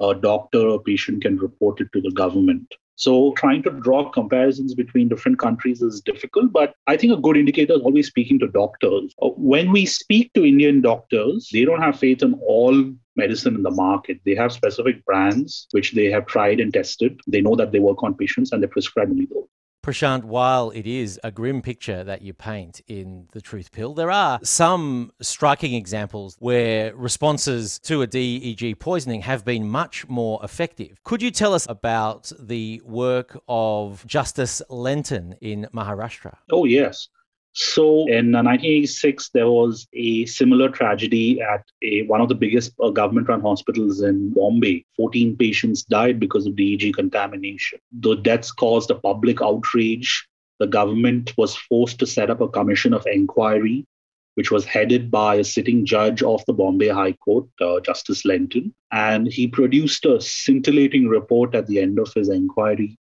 a 0.00 0.14
doctor 0.14 0.60
or 0.60 0.82
patient 0.82 1.22
can 1.22 1.36
report 1.38 1.80
it 1.80 1.88
to 1.92 2.00
the 2.00 2.10
government. 2.12 2.74
So 2.96 3.32
trying 3.36 3.62
to 3.64 3.70
draw 3.70 4.08
comparisons 4.10 4.74
between 4.74 5.08
different 5.08 5.38
countries 5.38 5.82
is 5.82 6.00
difficult, 6.00 6.52
but 6.52 6.74
I 6.86 6.96
think 6.96 7.12
a 7.12 7.20
good 7.20 7.36
indicator 7.36 7.74
is 7.74 7.80
always 7.80 8.06
speaking 8.06 8.38
to 8.38 8.48
doctors. 8.48 9.14
Uh, 9.20 9.30
when 9.30 9.72
we 9.72 9.84
speak 9.84 10.32
to 10.34 10.44
Indian 10.44 10.80
doctors, 10.80 11.48
they 11.52 11.64
don't 11.64 11.82
have 11.82 11.98
faith 11.98 12.22
in 12.22 12.34
all 12.46 12.92
medicine 13.16 13.56
in 13.56 13.62
the 13.62 13.70
market. 13.70 14.20
They 14.24 14.36
have 14.36 14.52
specific 14.52 15.04
brands 15.04 15.66
which 15.72 15.92
they 15.92 16.10
have 16.10 16.26
tried 16.26 16.60
and 16.60 16.72
tested. 16.72 17.20
They 17.26 17.40
know 17.40 17.56
that 17.56 17.72
they 17.72 17.80
work 17.80 18.02
on 18.04 18.14
patients 18.14 18.52
and 18.52 18.62
they 18.62 18.68
prescribe 18.68 19.10
only 19.10 19.26
those. 19.26 19.48
Prashant, 19.84 20.24
while 20.24 20.70
it 20.70 20.86
is 20.86 21.20
a 21.22 21.30
grim 21.30 21.60
picture 21.60 22.02
that 22.04 22.22
you 22.22 22.32
paint 22.32 22.80
in 22.88 23.28
The 23.32 23.42
Truth 23.42 23.70
Pill, 23.70 23.92
there 23.92 24.10
are 24.10 24.40
some 24.42 25.12
striking 25.20 25.74
examples 25.74 26.36
where 26.38 26.96
responses 26.96 27.78
to 27.80 28.00
a 28.00 28.06
DEG 28.06 28.78
poisoning 28.78 29.20
have 29.20 29.44
been 29.44 29.68
much 29.68 30.08
more 30.08 30.40
effective. 30.42 31.04
Could 31.04 31.20
you 31.20 31.30
tell 31.30 31.52
us 31.52 31.66
about 31.68 32.32
the 32.40 32.80
work 32.82 33.38
of 33.46 34.06
Justice 34.06 34.62
Lentin 34.70 35.36
in 35.42 35.66
Maharashtra? 35.74 36.38
Oh, 36.50 36.64
yes. 36.64 37.08
So 37.54 38.08
in 38.08 38.32
1986, 38.32 39.26
uh, 39.26 39.30
there 39.32 39.48
was 39.48 39.86
a 39.92 40.26
similar 40.26 40.68
tragedy 40.68 41.40
at 41.40 41.64
a, 41.82 42.02
one 42.02 42.20
of 42.20 42.28
the 42.28 42.34
biggest 42.34 42.72
uh, 42.82 42.90
government 42.90 43.28
run 43.28 43.40
hospitals 43.40 44.02
in 44.02 44.30
Bombay. 44.34 44.84
14 44.96 45.36
patients 45.36 45.84
died 45.84 46.18
because 46.18 46.46
of 46.46 46.56
DEG 46.56 46.92
contamination. 46.94 47.78
The 47.92 48.16
deaths 48.16 48.50
caused 48.50 48.90
a 48.90 48.96
public 48.96 49.40
outrage. 49.40 50.26
The 50.58 50.66
government 50.66 51.32
was 51.38 51.54
forced 51.54 52.00
to 52.00 52.08
set 52.08 52.28
up 52.28 52.40
a 52.40 52.48
commission 52.48 52.92
of 52.92 53.06
inquiry, 53.06 53.86
which 54.34 54.50
was 54.50 54.64
headed 54.64 55.08
by 55.08 55.36
a 55.36 55.44
sitting 55.44 55.86
judge 55.86 56.24
of 56.24 56.44
the 56.46 56.52
Bombay 56.52 56.88
High 56.88 57.12
Court, 57.12 57.46
uh, 57.60 57.78
Justice 57.78 58.24
Lentin. 58.24 58.72
And 58.90 59.28
he 59.28 59.46
produced 59.46 60.06
a 60.06 60.20
scintillating 60.20 61.06
report 61.06 61.54
at 61.54 61.68
the 61.68 61.78
end 61.78 62.00
of 62.00 62.12
his 62.14 62.28
inquiry 62.28 62.98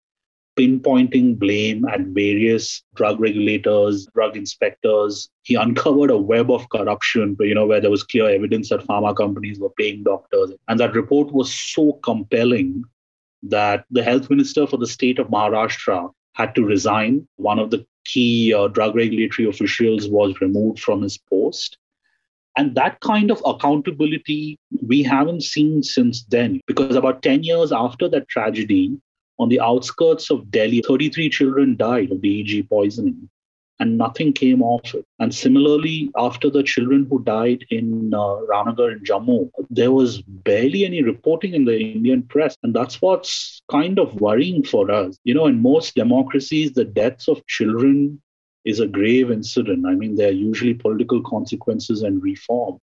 pinpointing 0.61 1.39
blame 1.39 1.87
at 1.87 2.01
various 2.01 2.83
drug 2.95 3.19
regulators, 3.19 4.07
drug 4.15 4.37
inspectors. 4.37 5.31
He 5.43 5.55
uncovered 5.55 6.11
a 6.11 6.19
web 6.19 6.51
of 6.51 6.69
corruption, 6.69 7.35
you 7.41 7.55
know, 7.55 7.67
where 7.67 7.81
there 7.81 7.91
was 7.91 8.03
clear 8.03 8.29
evidence 8.29 8.69
that 8.69 8.87
pharma 8.87 9.17
companies 9.17 9.59
were 9.59 9.71
paying 9.71 10.03
doctors. 10.03 10.53
And 10.69 10.79
that 10.79 10.95
report 10.95 11.33
was 11.33 11.55
so 11.55 11.95
compelling 12.05 12.85
that 13.45 13.87
the 13.91 14.03
health 14.03 14.29
minister 14.29 14.67
for 14.67 14.77
the 14.77 14.87
state 14.87 15.19
of 15.19 15.29
Maharashtra 15.29 16.11
had 16.35 16.55
to 16.57 16.65
resign. 16.65 17.27
One 17.37 17.59
of 17.59 17.71
the 17.71 17.87
key 18.05 18.53
uh, 18.53 18.69
drug 18.69 18.95
regulatory 18.95 19.49
officials 19.49 20.09
was 20.09 20.43
removed 20.43 20.81
from 20.81 21.01
his 21.01 21.17
post. 21.17 21.79
And 22.59 22.75
that 22.75 23.01
kind 23.01 23.31
of 23.31 23.41
accountability 23.47 24.59
we 24.87 25.03
haven't 25.03 25.43
seen 25.43 25.83
since 25.83 26.25
then, 26.25 26.61
because 26.67 26.97
about 26.97 27.23
10 27.23 27.45
years 27.45 27.73
after 27.73 28.09
that 28.11 28.29
tragedy, 28.29 28.99
on 29.41 29.49
the 29.49 29.61
outskirts 29.61 30.31
of 30.31 30.51
Delhi, 30.51 30.83
33 30.87 31.31
children 31.31 31.77
died 31.77 32.13
of 32.13 32.21
DEG 32.23 32.69
poisoning 32.69 33.29
and 33.81 33.97
nothing 33.97 34.33
came 34.35 34.63
off 34.63 34.95
it. 34.95 35.07
And 35.19 35.35
similarly, 35.35 36.11
after 36.17 36.51
the 36.51 36.63
children 36.63 37.07
who 37.09 37.25
died 37.25 37.65
in 37.71 38.13
uh, 38.13 38.19
Ramnagar 38.51 38.93
in 38.93 39.01
Jammu, 39.01 39.51
there 39.71 39.91
was 39.91 40.21
barely 40.23 40.85
any 40.85 41.03
reporting 41.03 41.55
in 41.55 41.65
the 41.65 41.81
Indian 41.81 42.23
press. 42.23 42.55
And 42.63 42.75
that's 42.75 43.01
what's 43.01 43.63
kind 43.71 43.99
of 43.99 44.21
worrying 44.21 44.63
for 44.63 44.91
us. 44.91 45.19
You 45.25 45.33
know, 45.33 45.47
in 45.47 45.63
most 45.63 45.95
democracies, 45.95 46.73
the 46.73 46.85
deaths 46.85 47.27
of 47.27 47.45
children 47.47 48.21
is 48.67 48.81
a 48.81 48.87
grave 48.87 49.31
incident. 49.31 49.87
I 49.87 49.95
mean, 49.95 50.17
there 50.17 50.29
are 50.29 50.45
usually 50.51 50.75
political 50.75 51.23
consequences 51.23 52.03
and 52.03 52.23
reform. 52.23 52.79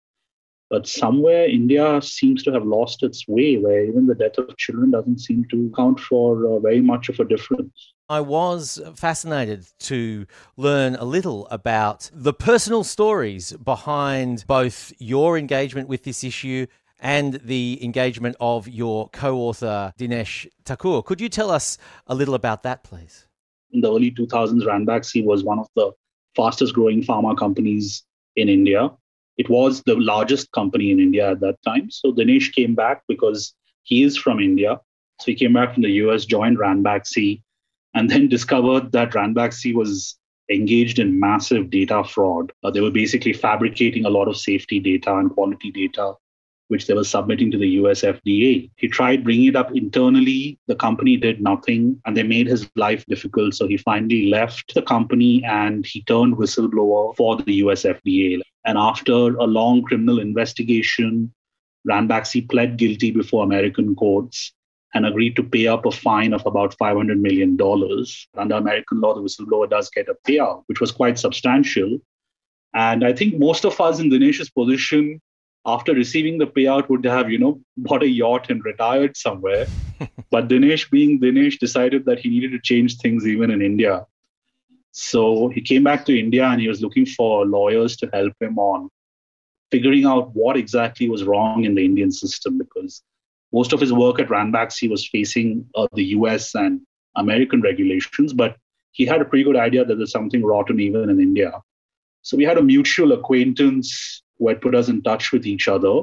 But 0.70 0.86
somewhere 0.86 1.48
India 1.48 2.00
seems 2.02 2.42
to 2.42 2.52
have 2.52 2.64
lost 2.64 3.02
its 3.02 3.26
way, 3.26 3.56
where 3.56 3.84
even 3.84 4.06
the 4.06 4.14
death 4.14 4.36
of 4.36 4.54
children 4.58 4.90
doesn't 4.90 5.20
seem 5.20 5.46
to 5.50 5.72
count 5.74 5.98
for 5.98 6.46
uh, 6.46 6.58
very 6.58 6.82
much 6.82 7.08
of 7.08 7.18
a 7.20 7.24
difference. 7.24 7.94
I 8.10 8.20
was 8.20 8.80
fascinated 8.94 9.66
to 9.80 10.26
learn 10.56 10.94
a 10.96 11.04
little 11.04 11.46
about 11.48 12.10
the 12.12 12.32
personal 12.32 12.84
stories 12.84 13.52
behind 13.52 14.44
both 14.46 14.92
your 14.98 15.38
engagement 15.38 15.88
with 15.88 16.04
this 16.04 16.24
issue 16.24 16.66
and 17.00 17.34
the 17.44 17.78
engagement 17.82 18.36
of 18.40 18.68
your 18.68 19.08
co 19.10 19.36
author, 19.36 19.92
Dinesh 19.98 20.46
Thakur. 20.64 21.02
Could 21.02 21.20
you 21.20 21.28
tell 21.28 21.50
us 21.50 21.78
a 22.06 22.14
little 22.14 22.34
about 22.34 22.62
that, 22.64 22.82
please? 22.82 23.26
In 23.72 23.80
the 23.80 23.88
early 23.88 24.10
2000s, 24.10 24.62
Ranbaxy 24.62 25.24
was 25.24 25.44
one 25.44 25.58
of 25.58 25.68
the 25.76 25.92
fastest 26.34 26.74
growing 26.74 27.02
pharma 27.02 27.36
companies 27.36 28.04
in 28.36 28.48
India. 28.48 28.90
It 29.38 29.48
was 29.48 29.82
the 29.82 29.94
largest 29.94 30.50
company 30.52 30.90
in 30.90 30.98
India 30.98 31.30
at 31.30 31.40
that 31.40 31.62
time. 31.64 31.90
So 31.90 32.12
Dinesh 32.12 32.52
came 32.52 32.74
back 32.74 33.02
because 33.08 33.54
he 33.84 34.02
is 34.02 34.16
from 34.16 34.40
India. 34.40 34.80
So 35.20 35.26
he 35.26 35.34
came 35.34 35.52
back 35.52 35.74
from 35.74 35.84
the 35.84 35.92
US, 36.04 36.24
joined 36.24 36.58
Ranbaxy, 36.58 37.42
and 37.94 38.10
then 38.10 38.28
discovered 38.36 38.92
that 38.92 39.12
Ranbaxy 39.12 39.74
was 39.74 40.16
engaged 40.50 40.98
in 40.98 41.20
massive 41.20 41.70
data 41.70 42.02
fraud. 42.04 42.52
Uh, 42.64 42.70
they 42.70 42.80
were 42.80 42.90
basically 42.90 43.32
fabricating 43.32 44.04
a 44.04 44.10
lot 44.10 44.28
of 44.28 44.36
safety 44.36 44.80
data 44.80 45.14
and 45.14 45.30
quality 45.30 45.70
data, 45.70 46.14
which 46.68 46.86
they 46.86 46.94
were 46.94 47.04
submitting 47.04 47.50
to 47.50 47.58
the 47.58 47.68
US 47.80 48.02
FDA. 48.02 48.70
He 48.76 48.88
tried 48.88 49.24
bringing 49.24 49.46
it 49.46 49.56
up 49.56 49.74
internally. 49.76 50.58
The 50.66 50.74
company 50.74 51.16
did 51.16 51.40
nothing, 51.40 52.00
and 52.04 52.16
they 52.16 52.22
made 52.22 52.46
his 52.46 52.68
life 52.76 53.04
difficult. 53.06 53.54
So 53.54 53.68
he 53.68 53.76
finally 53.76 54.30
left 54.30 54.74
the 54.74 54.82
company 54.82 55.44
and 55.44 55.86
he 55.86 56.02
turned 56.02 56.36
whistleblower 56.36 57.14
for 57.14 57.36
the 57.36 57.52
US 57.64 57.84
FDA. 57.84 58.40
And 58.64 58.76
after 58.76 59.12
a 59.12 59.44
long 59.44 59.82
criminal 59.82 60.18
investigation, 60.18 61.32
Ranbaxy 61.88 62.48
pled 62.48 62.76
guilty 62.76 63.10
before 63.10 63.44
American 63.44 63.94
courts 63.94 64.52
and 64.94 65.06
agreed 65.06 65.36
to 65.36 65.42
pay 65.42 65.66
up 65.66 65.84
a 65.86 65.90
fine 65.90 66.32
of 66.32 66.44
about 66.46 66.76
$500 66.78 67.20
million. 67.20 67.58
Under 68.36 68.54
American 68.56 69.00
law, 69.00 69.14
the 69.14 69.20
whistleblower 69.20 69.68
does 69.68 69.90
get 69.90 70.08
a 70.08 70.16
payout, 70.26 70.64
which 70.66 70.80
was 70.80 70.90
quite 70.90 71.18
substantial. 71.18 71.98
And 72.74 73.04
I 73.04 73.12
think 73.12 73.38
most 73.38 73.64
of 73.64 73.80
us 73.80 74.00
in 74.00 74.10
Dinesh's 74.10 74.50
position, 74.50 75.20
after 75.66 75.92
receiving 75.92 76.38
the 76.38 76.46
payout, 76.46 76.88
would 76.88 77.04
have, 77.04 77.30
you 77.30 77.38
know, 77.38 77.60
bought 77.76 78.02
a 78.02 78.08
yacht 78.08 78.50
and 78.50 78.64
retired 78.64 79.16
somewhere. 79.16 79.66
but 80.30 80.48
Dinesh, 80.48 80.90
being 80.90 81.20
Dinesh, 81.20 81.58
decided 81.58 82.04
that 82.06 82.18
he 82.18 82.30
needed 82.30 82.52
to 82.52 82.60
change 82.60 82.96
things 82.96 83.26
even 83.26 83.50
in 83.50 83.60
India. 83.60 84.06
So 85.00 85.48
he 85.48 85.60
came 85.60 85.84
back 85.84 86.04
to 86.06 86.18
India 86.18 86.44
and 86.44 86.60
he 86.60 86.66
was 86.66 86.82
looking 86.82 87.06
for 87.06 87.46
lawyers 87.46 87.96
to 87.98 88.10
help 88.12 88.32
him 88.40 88.58
on 88.58 88.90
figuring 89.70 90.04
out 90.04 90.34
what 90.34 90.56
exactly 90.56 91.08
was 91.08 91.22
wrong 91.22 91.64
in 91.64 91.76
the 91.76 91.84
Indian 91.84 92.10
system 92.10 92.58
because 92.58 93.02
most 93.52 93.72
of 93.72 93.80
his 93.80 93.92
work 93.92 94.18
at 94.18 94.26
Ranbaxy 94.26 94.90
was 94.90 95.06
facing 95.06 95.64
uh, 95.76 95.86
the 95.92 96.06
US 96.16 96.56
and 96.56 96.80
American 97.14 97.60
regulations, 97.60 98.32
but 98.32 98.56
he 98.90 99.06
had 99.06 99.20
a 99.20 99.24
pretty 99.24 99.44
good 99.44 99.56
idea 99.56 99.84
that 99.84 99.94
there's 99.94 100.10
something 100.10 100.44
rotten 100.44 100.80
even 100.80 101.10
in 101.10 101.20
India. 101.20 101.52
So 102.22 102.36
we 102.36 102.42
had 102.42 102.58
a 102.58 102.62
mutual 102.62 103.12
acquaintance 103.12 104.20
who 104.36 104.48
had 104.48 104.60
put 104.60 104.74
us 104.74 104.88
in 104.88 105.02
touch 105.02 105.30
with 105.30 105.46
each 105.46 105.68
other 105.68 106.02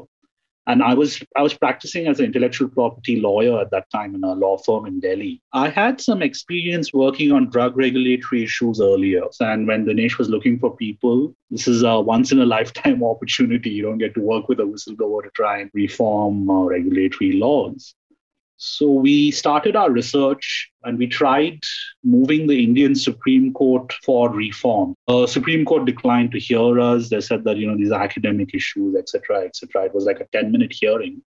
and 0.67 0.83
i 0.83 0.93
was 0.93 1.21
i 1.35 1.41
was 1.41 1.53
practicing 1.53 2.07
as 2.07 2.19
an 2.19 2.25
intellectual 2.25 2.67
property 2.67 3.19
lawyer 3.19 3.59
at 3.61 3.71
that 3.71 3.89
time 3.91 4.15
in 4.15 4.23
a 4.23 4.33
law 4.33 4.57
firm 4.57 4.85
in 4.85 4.99
delhi. 4.99 5.41
I 5.53 5.69
had 5.69 6.01
some 6.01 6.21
experience 6.21 6.93
working 6.93 7.31
on 7.31 7.49
drug 7.49 7.77
regulatory 7.77 8.43
issues 8.43 8.79
earlier. 8.81 9.23
And 9.39 9.67
when 9.67 9.85
dinesh 9.85 10.17
was 10.17 10.29
looking 10.29 10.59
for 10.59 10.75
people 10.75 11.33
this 11.51 11.67
is 11.67 11.83
a 11.83 11.99
once 11.99 12.31
in 12.31 12.39
a 12.39 12.45
lifetime 12.45 13.03
opportunity. 13.11 13.69
You 13.69 13.83
don't 13.83 13.97
get 13.97 14.13
to 14.15 14.21
work 14.21 14.49
with 14.49 14.59
a 14.59 14.63
whistleblower 14.63 15.23
to 15.23 15.29
try 15.33 15.59
and 15.59 15.69
reform 15.73 16.49
uh, 16.49 16.63
regulatory 16.63 17.33
laws 17.33 17.95
So 18.57 18.89
we 18.89 19.31
started 19.31 19.75
our 19.75 19.91
research 19.91 20.71
and 20.83 20.97
we 20.97 21.07
tried 21.07 21.59
moving 22.03 22.47
the 22.47 22.63
Indian 22.63 22.95
Supreme 22.95 23.51
Court 23.53 23.91
for 24.03 24.29
reform. 24.29 24.95
Uh, 25.07 25.27
Supreme 25.27 25.65
Court 25.65 25.85
declined 25.85 26.31
to 26.31 26.39
hear 26.39 26.79
us. 26.79 27.09
They 27.09 27.21
said 27.21 27.43
that 27.43 27.57
you 27.57 27.67
know 27.67 27.77
these 27.77 27.91
are 27.91 28.01
academic 28.01 28.53
issues, 28.53 28.95
etc., 28.95 29.45
etc. 29.45 29.85
It 29.85 29.93
was 29.93 30.05
like 30.05 30.21
a 30.21 30.27
ten 30.31 30.51
minute 30.51 30.73
hearing. 30.73 31.21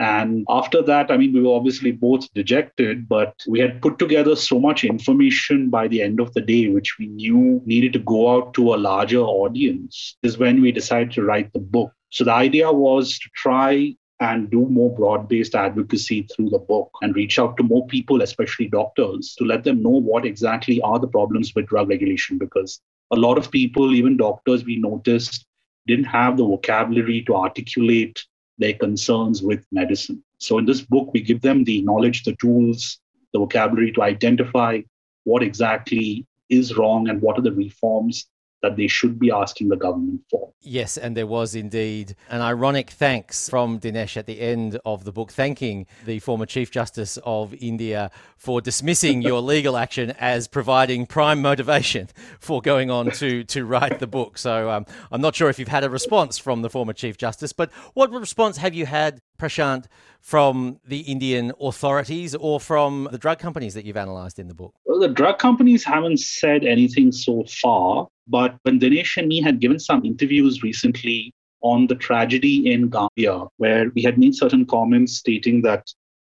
And 0.00 0.46
after 0.48 0.80
that, 0.80 1.10
I 1.10 1.18
mean, 1.18 1.34
we 1.34 1.42
were 1.42 1.54
obviously 1.54 1.92
both 1.92 2.32
dejected, 2.32 3.06
but 3.06 3.34
we 3.46 3.60
had 3.60 3.82
put 3.82 3.98
together 3.98 4.34
so 4.34 4.58
much 4.58 4.82
information 4.82 5.68
by 5.68 5.88
the 5.88 6.00
end 6.00 6.20
of 6.20 6.32
the 6.32 6.40
day, 6.40 6.68
which 6.68 6.96
we 6.98 7.08
knew 7.08 7.60
needed 7.66 7.92
to 7.92 7.98
go 7.98 8.34
out 8.34 8.54
to 8.54 8.72
a 8.72 8.78
larger 8.78 9.20
audience, 9.20 10.16
is 10.22 10.38
when 10.38 10.62
we 10.62 10.72
decided 10.72 11.12
to 11.12 11.22
write 11.22 11.52
the 11.52 11.58
book. 11.58 11.92
So 12.08 12.24
the 12.24 12.32
idea 12.32 12.72
was 12.72 13.18
to 13.18 13.28
try 13.34 13.94
and 14.20 14.50
do 14.50 14.66
more 14.66 14.94
broad 14.94 15.28
based 15.28 15.54
advocacy 15.54 16.22
through 16.22 16.50
the 16.50 16.58
book 16.58 16.90
and 17.00 17.16
reach 17.16 17.38
out 17.38 17.56
to 17.56 17.62
more 17.62 17.86
people, 17.86 18.20
especially 18.20 18.68
doctors, 18.68 19.34
to 19.38 19.44
let 19.44 19.64
them 19.64 19.82
know 19.82 19.88
what 19.88 20.26
exactly 20.26 20.80
are 20.82 20.98
the 20.98 21.08
problems 21.08 21.54
with 21.54 21.66
drug 21.66 21.88
regulation. 21.88 22.36
Because 22.36 22.80
a 23.10 23.16
lot 23.16 23.38
of 23.38 23.50
people, 23.50 23.94
even 23.94 24.18
doctors, 24.18 24.64
we 24.64 24.76
noticed, 24.76 25.46
didn't 25.86 26.04
have 26.04 26.36
the 26.36 26.44
vocabulary 26.44 27.22
to 27.22 27.34
articulate 27.34 28.24
their 28.58 28.74
concerns 28.74 29.42
with 29.42 29.64
medicine. 29.72 30.22
So 30.36 30.58
in 30.58 30.66
this 30.66 30.82
book, 30.82 31.10
we 31.14 31.22
give 31.22 31.40
them 31.40 31.64
the 31.64 31.80
knowledge, 31.82 32.24
the 32.24 32.36
tools, 32.36 32.98
the 33.32 33.38
vocabulary 33.38 33.92
to 33.92 34.02
identify 34.02 34.82
what 35.24 35.42
exactly 35.42 36.26
is 36.50 36.76
wrong 36.76 37.08
and 37.08 37.22
what 37.22 37.38
are 37.38 37.42
the 37.42 37.52
reforms 37.52 38.26
that 38.62 38.76
they 38.76 38.86
should 38.86 39.18
be 39.18 39.30
asking 39.30 39.68
the 39.68 39.76
government 39.76 40.20
for. 40.30 40.52
Yes, 40.60 40.98
and 40.98 41.16
there 41.16 41.26
was 41.26 41.54
indeed 41.54 42.14
an 42.28 42.42
ironic 42.42 42.90
thanks 42.90 43.48
from 43.48 43.80
Dinesh 43.80 44.16
at 44.16 44.26
the 44.26 44.40
end 44.40 44.78
of 44.84 45.04
the 45.04 45.12
book, 45.12 45.32
thanking 45.32 45.86
the 46.04 46.18
former 46.18 46.44
Chief 46.44 46.70
Justice 46.70 47.18
of 47.24 47.54
India 47.54 48.10
for 48.36 48.60
dismissing 48.60 49.22
your 49.30 49.40
legal 49.40 49.76
action 49.76 50.10
as 50.18 50.46
providing 50.48 51.06
prime 51.06 51.40
motivation 51.40 52.08
for 52.38 52.60
going 52.60 52.90
on 52.90 53.10
to, 53.12 53.44
to 53.44 53.64
write 53.64 53.98
the 53.98 54.06
book. 54.06 54.36
So 54.36 54.70
um, 54.70 54.86
I'm 55.10 55.20
not 55.20 55.34
sure 55.34 55.48
if 55.48 55.58
you've 55.58 55.68
had 55.68 55.84
a 55.84 55.90
response 55.90 56.38
from 56.38 56.62
the 56.62 56.70
former 56.70 56.92
Chief 56.92 57.16
Justice, 57.16 57.52
but 57.52 57.72
what 57.94 58.10
response 58.10 58.58
have 58.58 58.74
you 58.74 58.86
had, 58.86 59.20
Prashant, 59.38 59.86
from 60.20 60.78
the 60.86 61.00
Indian 61.00 61.52
authorities 61.60 62.34
or 62.34 62.60
from 62.60 63.08
the 63.10 63.18
drug 63.18 63.38
companies 63.38 63.74
that 63.74 63.84
you've 63.84 63.96
analysed 63.96 64.38
in 64.38 64.48
the 64.48 64.54
book? 64.54 64.74
Well, 64.84 65.00
the 65.00 65.08
drug 65.08 65.38
companies 65.38 65.84
haven't 65.84 66.20
said 66.20 66.64
anything 66.64 67.12
so 67.12 67.44
far. 67.44 68.08
But 68.30 68.56
when 68.62 68.78
Dinesh 68.78 69.16
and 69.16 69.28
me 69.28 69.40
had 69.40 69.60
given 69.60 69.80
some 69.80 70.04
interviews 70.04 70.62
recently 70.62 71.34
on 71.62 71.88
the 71.88 71.96
tragedy 71.96 72.72
in 72.72 72.88
Gambia, 72.88 73.46
where 73.56 73.90
we 73.94 74.02
had 74.02 74.18
made 74.18 74.34
certain 74.34 74.64
comments 74.64 75.16
stating 75.16 75.62
that 75.62 75.92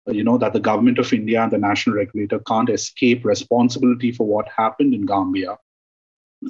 uh, 0.09 0.13
you 0.13 0.25
know 0.25 0.39
that 0.39 0.53
the 0.53 0.61
government 0.61 0.99
of 0.99 1.13
India 1.13 1.43
and 1.43 1.53
the 1.53 1.59
national 1.59 1.97
regulator 1.97 2.41
can't 2.41 2.71
escape 2.71 3.25
responsibility 3.25 4.11
for 4.11 4.27
what 4.27 4.49
happened 4.49 4.95
in 4.95 5.07
Gambia. 5.07 5.59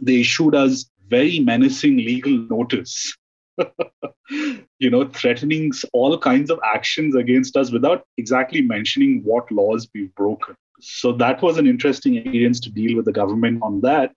They 0.00 0.20
issued 0.20 0.54
us 0.54 0.86
very 1.08 1.40
menacing 1.40 1.96
legal 1.96 2.32
notice 2.48 3.14
you 4.78 4.90
know, 4.90 5.08
threatening 5.08 5.72
all 5.92 6.16
kinds 6.18 6.50
of 6.50 6.60
actions 6.64 7.14
against 7.14 7.56
us 7.56 7.70
without 7.70 8.04
exactly 8.16 8.62
mentioning 8.62 9.22
what 9.24 9.50
laws 9.52 9.88
we've 9.94 10.14
broken. 10.14 10.54
So 10.80 11.12
that 11.12 11.42
was 11.42 11.58
an 11.58 11.66
interesting 11.66 12.16
experience 12.16 12.60
to 12.60 12.70
deal 12.70 12.96
with 12.96 13.04
the 13.04 13.12
government 13.12 13.62
on 13.62 13.80
that 13.82 14.12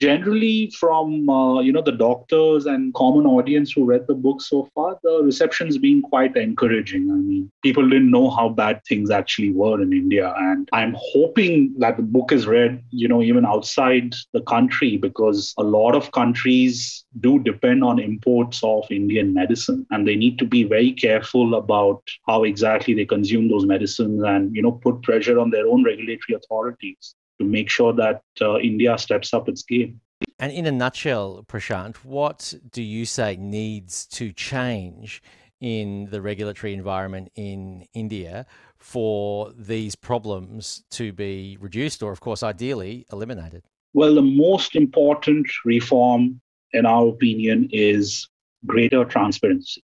generally 0.00 0.70
from 0.78 1.28
uh, 1.28 1.60
you 1.60 1.72
know 1.72 1.82
the 1.82 1.92
doctors 1.92 2.66
and 2.66 2.92
common 2.94 3.26
audience 3.26 3.72
who 3.72 3.84
read 3.84 4.06
the 4.06 4.14
book 4.14 4.40
so 4.42 4.68
far 4.74 4.98
the 5.02 5.20
reception's 5.22 5.78
been 5.78 6.02
quite 6.02 6.36
encouraging. 6.36 7.10
I 7.10 7.14
mean 7.14 7.50
people 7.62 7.88
didn't 7.88 8.10
know 8.10 8.30
how 8.30 8.48
bad 8.50 8.80
things 8.88 9.10
actually 9.10 9.52
were 9.52 9.80
in 9.80 9.92
india. 9.92 10.34
And 10.36 10.68
i'm 10.72 10.96
hoping 10.98 11.74
that 11.78 11.96
the 11.96 12.02
book 12.02 12.32
is 12.32 12.46
read 12.46 12.82
you 12.90 13.08
know 13.08 13.22
even 13.22 13.46
outside 13.46 14.14
the 14.32 14.42
country 14.42 14.96
because 14.96 15.54
a 15.58 15.62
lot 15.62 15.94
of 15.94 16.12
countries 16.12 17.04
do 17.20 17.38
depend 17.38 17.84
on 17.84 17.98
imports 17.98 18.60
of 18.62 18.84
indian 18.90 19.32
medicine. 19.34 19.86
And 19.90 20.06
they 20.06 20.16
need 20.16 20.38
to 20.38 20.44
be 20.44 20.64
very 20.64 20.92
careful 20.92 21.54
about 21.54 22.02
how 22.26 22.44
exactly 22.44 22.94
they 22.94 23.06
consume 23.06 23.48
those 23.48 23.66
medicines 23.66 24.22
and 24.22 24.54
you 24.54 24.62
know 24.62 24.72
put 24.72 25.02
pressure 25.02 25.38
on 25.38 25.50
their 25.50 25.66
own 25.66 25.84
regulatory 25.84 26.36
authorities 26.36 27.14
to 27.38 27.46
make 27.46 27.68
sure 27.70 27.92
that 27.92 28.22
uh, 28.40 28.58
India 28.58 28.96
steps 28.98 29.34
up 29.34 29.48
its 29.48 29.62
game. 29.62 30.00
And 30.38 30.52
in 30.52 30.66
a 30.66 30.72
nutshell, 30.72 31.44
Prashant, 31.48 31.96
what 31.96 32.54
do 32.70 32.82
you 32.82 33.04
say 33.04 33.36
needs 33.36 34.06
to 34.08 34.32
change 34.32 35.22
in 35.60 36.08
the 36.10 36.20
regulatory 36.20 36.74
environment 36.74 37.30
in 37.34 37.86
India 37.94 38.46
for 38.76 39.52
these 39.56 39.94
problems 39.94 40.84
to 40.90 41.12
be 41.12 41.56
reduced 41.60 42.02
or, 42.02 42.12
of 42.12 42.20
course, 42.20 42.42
ideally 42.42 43.06
eliminated? 43.12 43.62
Well, 43.94 44.14
the 44.14 44.22
most 44.22 44.76
important 44.76 45.46
reform, 45.64 46.40
in 46.72 46.84
our 46.84 47.08
opinion, 47.08 47.68
is 47.72 48.28
greater 48.66 49.04
transparency. 49.04 49.82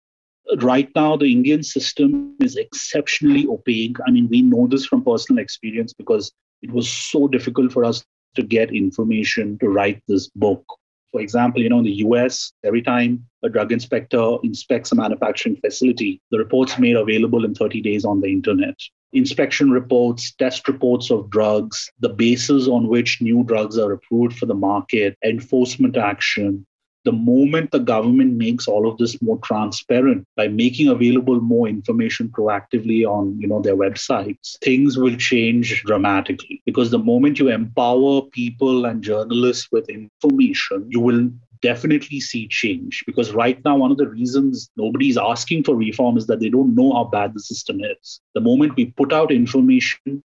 Right 0.61 0.89
now, 0.95 1.17
the 1.17 1.31
Indian 1.31 1.63
system 1.63 2.35
is 2.39 2.55
exceptionally 2.55 3.47
opaque. 3.47 3.97
I 4.05 4.11
mean, 4.11 4.27
we 4.29 4.41
know 4.41 4.67
this 4.67 4.85
from 4.85 5.03
personal 5.03 5.41
experience 5.41 5.93
because 5.93 6.31
it 6.63 6.71
was 6.71 6.89
so 6.89 7.27
difficult 7.27 7.71
for 7.71 7.83
us 7.83 8.03
to 8.35 8.41
get 8.41 8.73
information 8.73 9.57
to 9.59 9.67
write 9.67 10.01
this 10.07 10.29
book. 10.29 10.63
For 11.11 11.21
example, 11.21 11.61
you 11.61 11.69
know, 11.69 11.77
in 11.79 11.85
the 11.85 12.01
US, 12.07 12.51
every 12.63 12.81
time 12.81 13.23
a 13.43 13.49
drug 13.49 13.71
inspector 13.71 14.37
inspects 14.43 14.91
a 14.91 14.95
manufacturing 14.95 15.57
facility, 15.57 16.19
the 16.31 16.39
report's 16.39 16.79
made 16.79 16.95
available 16.95 17.45
in 17.45 17.53
30 17.53 17.81
days 17.81 18.03
on 18.05 18.21
the 18.21 18.29
internet. 18.29 18.75
Inspection 19.11 19.69
reports, 19.69 20.33
test 20.33 20.67
reports 20.67 21.11
of 21.11 21.29
drugs, 21.29 21.91
the 21.99 22.09
basis 22.09 22.67
on 22.67 22.87
which 22.87 23.21
new 23.21 23.43
drugs 23.43 23.77
are 23.77 23.91
approved 23.91 24.39
for 24.39 24.47
the 24.47 24.55
market, 24.55 25.15
enforcement 25.23 25.95
action, 25.97 26.65
the 27.05 27.11
moment 27.11 27.71
the 27.71 27.79
government 27.79 28.35
makes 28.35 28.67
all 28.67 28.89
of 28.89 28.97
this 28.97 29.21
more 29.21 29.37
transparent 29.39 30.25
by 30.35 30.47
making 30.47 30.87
available 30.87 31.39
more 31.41 31.67
information 31.67 32.29
proactively 32.29 33.05
on 33.05 33.39
you 33.39 33.47
know 33.47 33.61
their 33.61 33.75
websites 33.75 34.57
things 34.59 34.97
will 34.97 35.15
change 35.15 35.83
dramatically. 35.83 36.61
Because 36.65 36.91
the 36.91 36.99
moment 36.99 37.39
you 37.39 37.49
empower 37.49 38.21
people 38.21 38.85
and 38.85 39.03
journalists 39.03 39.67
with 39.71 39.89
information 39.89 40.85
you 40.89 40.99
will 40.99 41.29
definitely 41.61 42.19
see 42.19 42.47
change. 42.49 43.03
Because 43.07 43.31
right 43.31 43.63
now 43.63 43.77
one 43.77 43.91
of 43.91 43.97
the 43.97 44.07
reasons 44.07 44.69
nobody's 44.75 45.17
asking 45.17 45.63
for 45.63 45.75
reform 45.75 46.17
is 46.17 46.27
that 46.27 46.39
they 46.39 46.49
don't 46.49 46.75
know 46.75 46.93
how 46.93 47.05
bad 47.05 47.33
the 47.33 47.39
system 47.39 47.79
is. 47.81 48.19
The 48.35 48.41
moment 48.41 48.75
we 48.75 48.87
put 48.87 49.13
out 49.13 49.31
information 49.31 50.23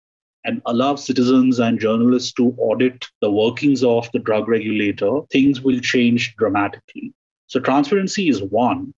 and 0.49 0.63
allow 0.65 0.95
citizens 0.95 1.59
and 1.59 1.79
journalists 1.79 2.33
to 2.33 2.55
audit 2.57 3.05
the 3.21 3.31
workings 3.31 3.85
of 3.85 4.11
the 4.13 4.19
drug 4.19 4.49
regulator, 4.49 5.21
things 5.31 5.61
will 5.61 5.79
change 5.81 6.35
dramatically. 6.37 7.13
So, 7.49 7.61
transparency 7.61 8.31
is 8.31 8.43
one. 8.43 8.95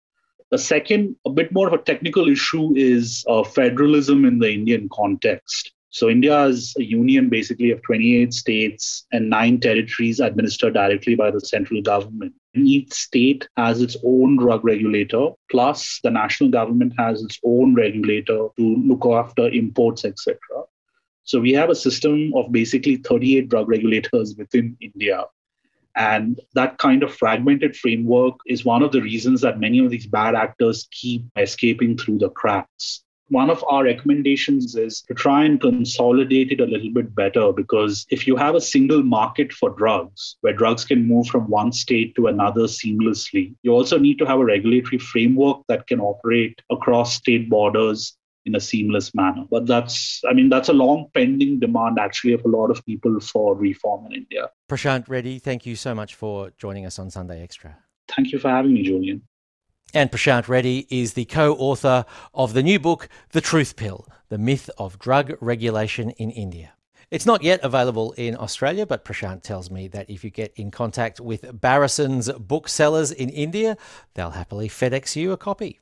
The 0.49 0.57
second, 0.57 1.17
a 1.25 1.29
bit 1.29 1.51
more 1.51 1.67
of 1.67 1.73
a 1.73 1.83
technical 1.91 2.29
issue, 2.29 2.73
is 2.75 3.25
uh, 3.27 3.43
federalism 3.43 4.23
in 4.23 4.39
the 4.39 4.51
Indian 4.53 4.87
context. 4.93 5.73
So, 5.89 6.09
India 6.09 6.45
is 6.45 6.73
a 6.79 6.83
union 6.85 7.27
basically 7.27 7.71
of 7.71 7.81
28 7.83 8.33
states 8.33 9.05
and 9.11 9.29
nine 9.29 9.59
territories 9.59 10.21
administered 10.21 10.73
directly 10.73 11.15
by 11.15 11.31
the 11.31 11.41
central 11.41 11.81
government. 11.81 12.33
Each 12.53 12.93
state 12.93 13.47
has 13.57 13.81
its 13.81 13.97
own 14.05 14.37
drug 14.37 14.63
regulator, 14.63 15.31
plus 15.49 15.99
the 16.01 16.11
national 16.11 16.49
government 16.49 16.93
has 16.97 17.21
its 17.21 17.39
own 17.43 17.75
regulator 17.75 18.47
to 18.57 18.75
look 18.87 19.05
after 19.05 19.49
imports, 19.49 20.05
etc. 20.05 20.37
So 21.31 21.39
we 21.39 21.53
have 21.53 21.69
a 21.69 21.75
system 21.75 22.33
of 22.35 22.51
basically 22.51 22.97
38 22.97 23.47
drug 23.47 23.69
regulators 23.69 24.35
within 24.37 24.75
India. 24.81 25.23
And 25.95 26.41
that 26.55 26.77
kind 26.77 27.03
of 27.03 27.15
fragmented 27.15 27.73
framework 27.77 28.35
is 28.47 28.65
one 28.65 28.83
of 28.83 28.91
the 28.91 29.01
reasons 29.01 29.39
that 29.39 29.57
many 29.57 29.79
of 29.79 29.89
these 29.89 30.05
bad 30.05 30.35
actors 30.35 30.89
keep 30.91 31.23
escaping 31.37 31.97
through 31.97 32.17
the 32.17 32.31
cracks. 32.31 33.05
One 33.29 33.49
of 33.49 33.63
our 33.69 33.85
recommendations 33.85 34.75
is 34.75 35.03
to 35.03 35.13
try 35.13 35.45
and 35.45 35.61
consolidate 35.61 36.51
it 36.51 36.59
a 36.59 36.65
little 36.65 36.91
bit 36.91 37.15
better 37.15 37.53
because 37.53 38.05
if 38.09 38.27
you 38.27 38.35
have 38.35 38.55
a 38.55 38.67
single 38.75 39.01
market 39.01 39.53
for 39.53 39.69
drugs 39.69 40.35
where 40.41 40.51
drugs 40.51 40.83
can 40.83 41.07
move 41.07 41.27
from 41.27 41.49
one 41.49 41.71
state 41.71 42.13
to 42.15 42.27
another 42.27 42.63
seamlessly, 42.63 43.55
you 43.63 43.71
also 43.71 43.97
need 43.97 44.19
to 44.19 44.25
have 44.25 44.41
a 44.41 44.45
regulatory 44.45 44.97
framework 44.97 45.61
that 45.69 45.87
can 45.87 46.01
operate 46.01 46.61
across 46.69 47.13
state 47.13 47.49
borders 47.49 48.17
in 48.45 48.55
a 48.55 48.59
seamless 48.59 49.13
manner. 49.13 49.45
But 49.49 49.67
that's, 49.67 50.21
I 50.29 50.33
mean, 50.33 50.49
that's 50.49 50.69
a 50.69 50.73
long 50.73 51.09
pending 51.13 51.59
demand 51.59 51.99
actually 51.99 52.33
of 52.33 52.43
a 52.45 52.47
lot 52.47 52.71
of 52.71 52.85
people 52.85 53.19
for 53.19 53.55
reform 53.55 54.07
in 54.07 54.13
India. 54.13 54.49
Prashant 54.69 55.07
Reddy, 55.07 55.39
thank 55.39 55.65
you 55.65 55.75
so 55.75 55.93
much 55.93 56.15
for 56.15 56.51
joining 56.57 56.85
us 56.85 56.97
on 56.99 57.09
Sunday 57.09 57.43
Extra. 57.43 57.77
Thank 58.07 58.31
you 58.31 58.39
for 58.39 58.49
having 58.49 58.73
me, 58.73 58.83
Julian. 58.83 59.21
And 59.93 60.11
Prashant 60.11 60.47
Reddy 60.47 60.87
is 60.89 61.13
the 61.13 61.25
co 61.25 61.53
author 61.55 62.05
of 62.33 62.53
the 62.53 62.63
new 62.63 62.79
book, 62.79 63.09
The 63.31 63.41
Truth 63.41 63.75
Pill 63.75 64.07
The 64.29 64.37
Myth 64.37 64.69
of 64.77 64.97
Drug 64.97 65.33
Regulation 65.41 66.11
in 66.11 66.31
India. 66.31 66.73
It's 67.11 67.25
not 67.25 67.43
yet 67.43 67.59
available 67.61 68.13
in 68.13 68.37
Australia, 68.37 68.85
but 68.85 69.03
Prashant 69.03 69.43
tells 69.43 69.69
me 69.69 69.89
that 69.89 70.09
if 70.09 70.23
you 70.23 70.29
get 70.29 70.53
in 70.55 70.71
contact 70.71 71.19
with 71.19 71.41
Bahrisons 71.41 72.29
booksellers 72.39 73.11
in 73.11 73.27
India, 73.27 73.75
they'll 74.13 74.31
happily 74.31 74.69
FedEx 74.69 75.17
you 75.17 75.33
a 75.33 75.37
copy. 75.37 75.81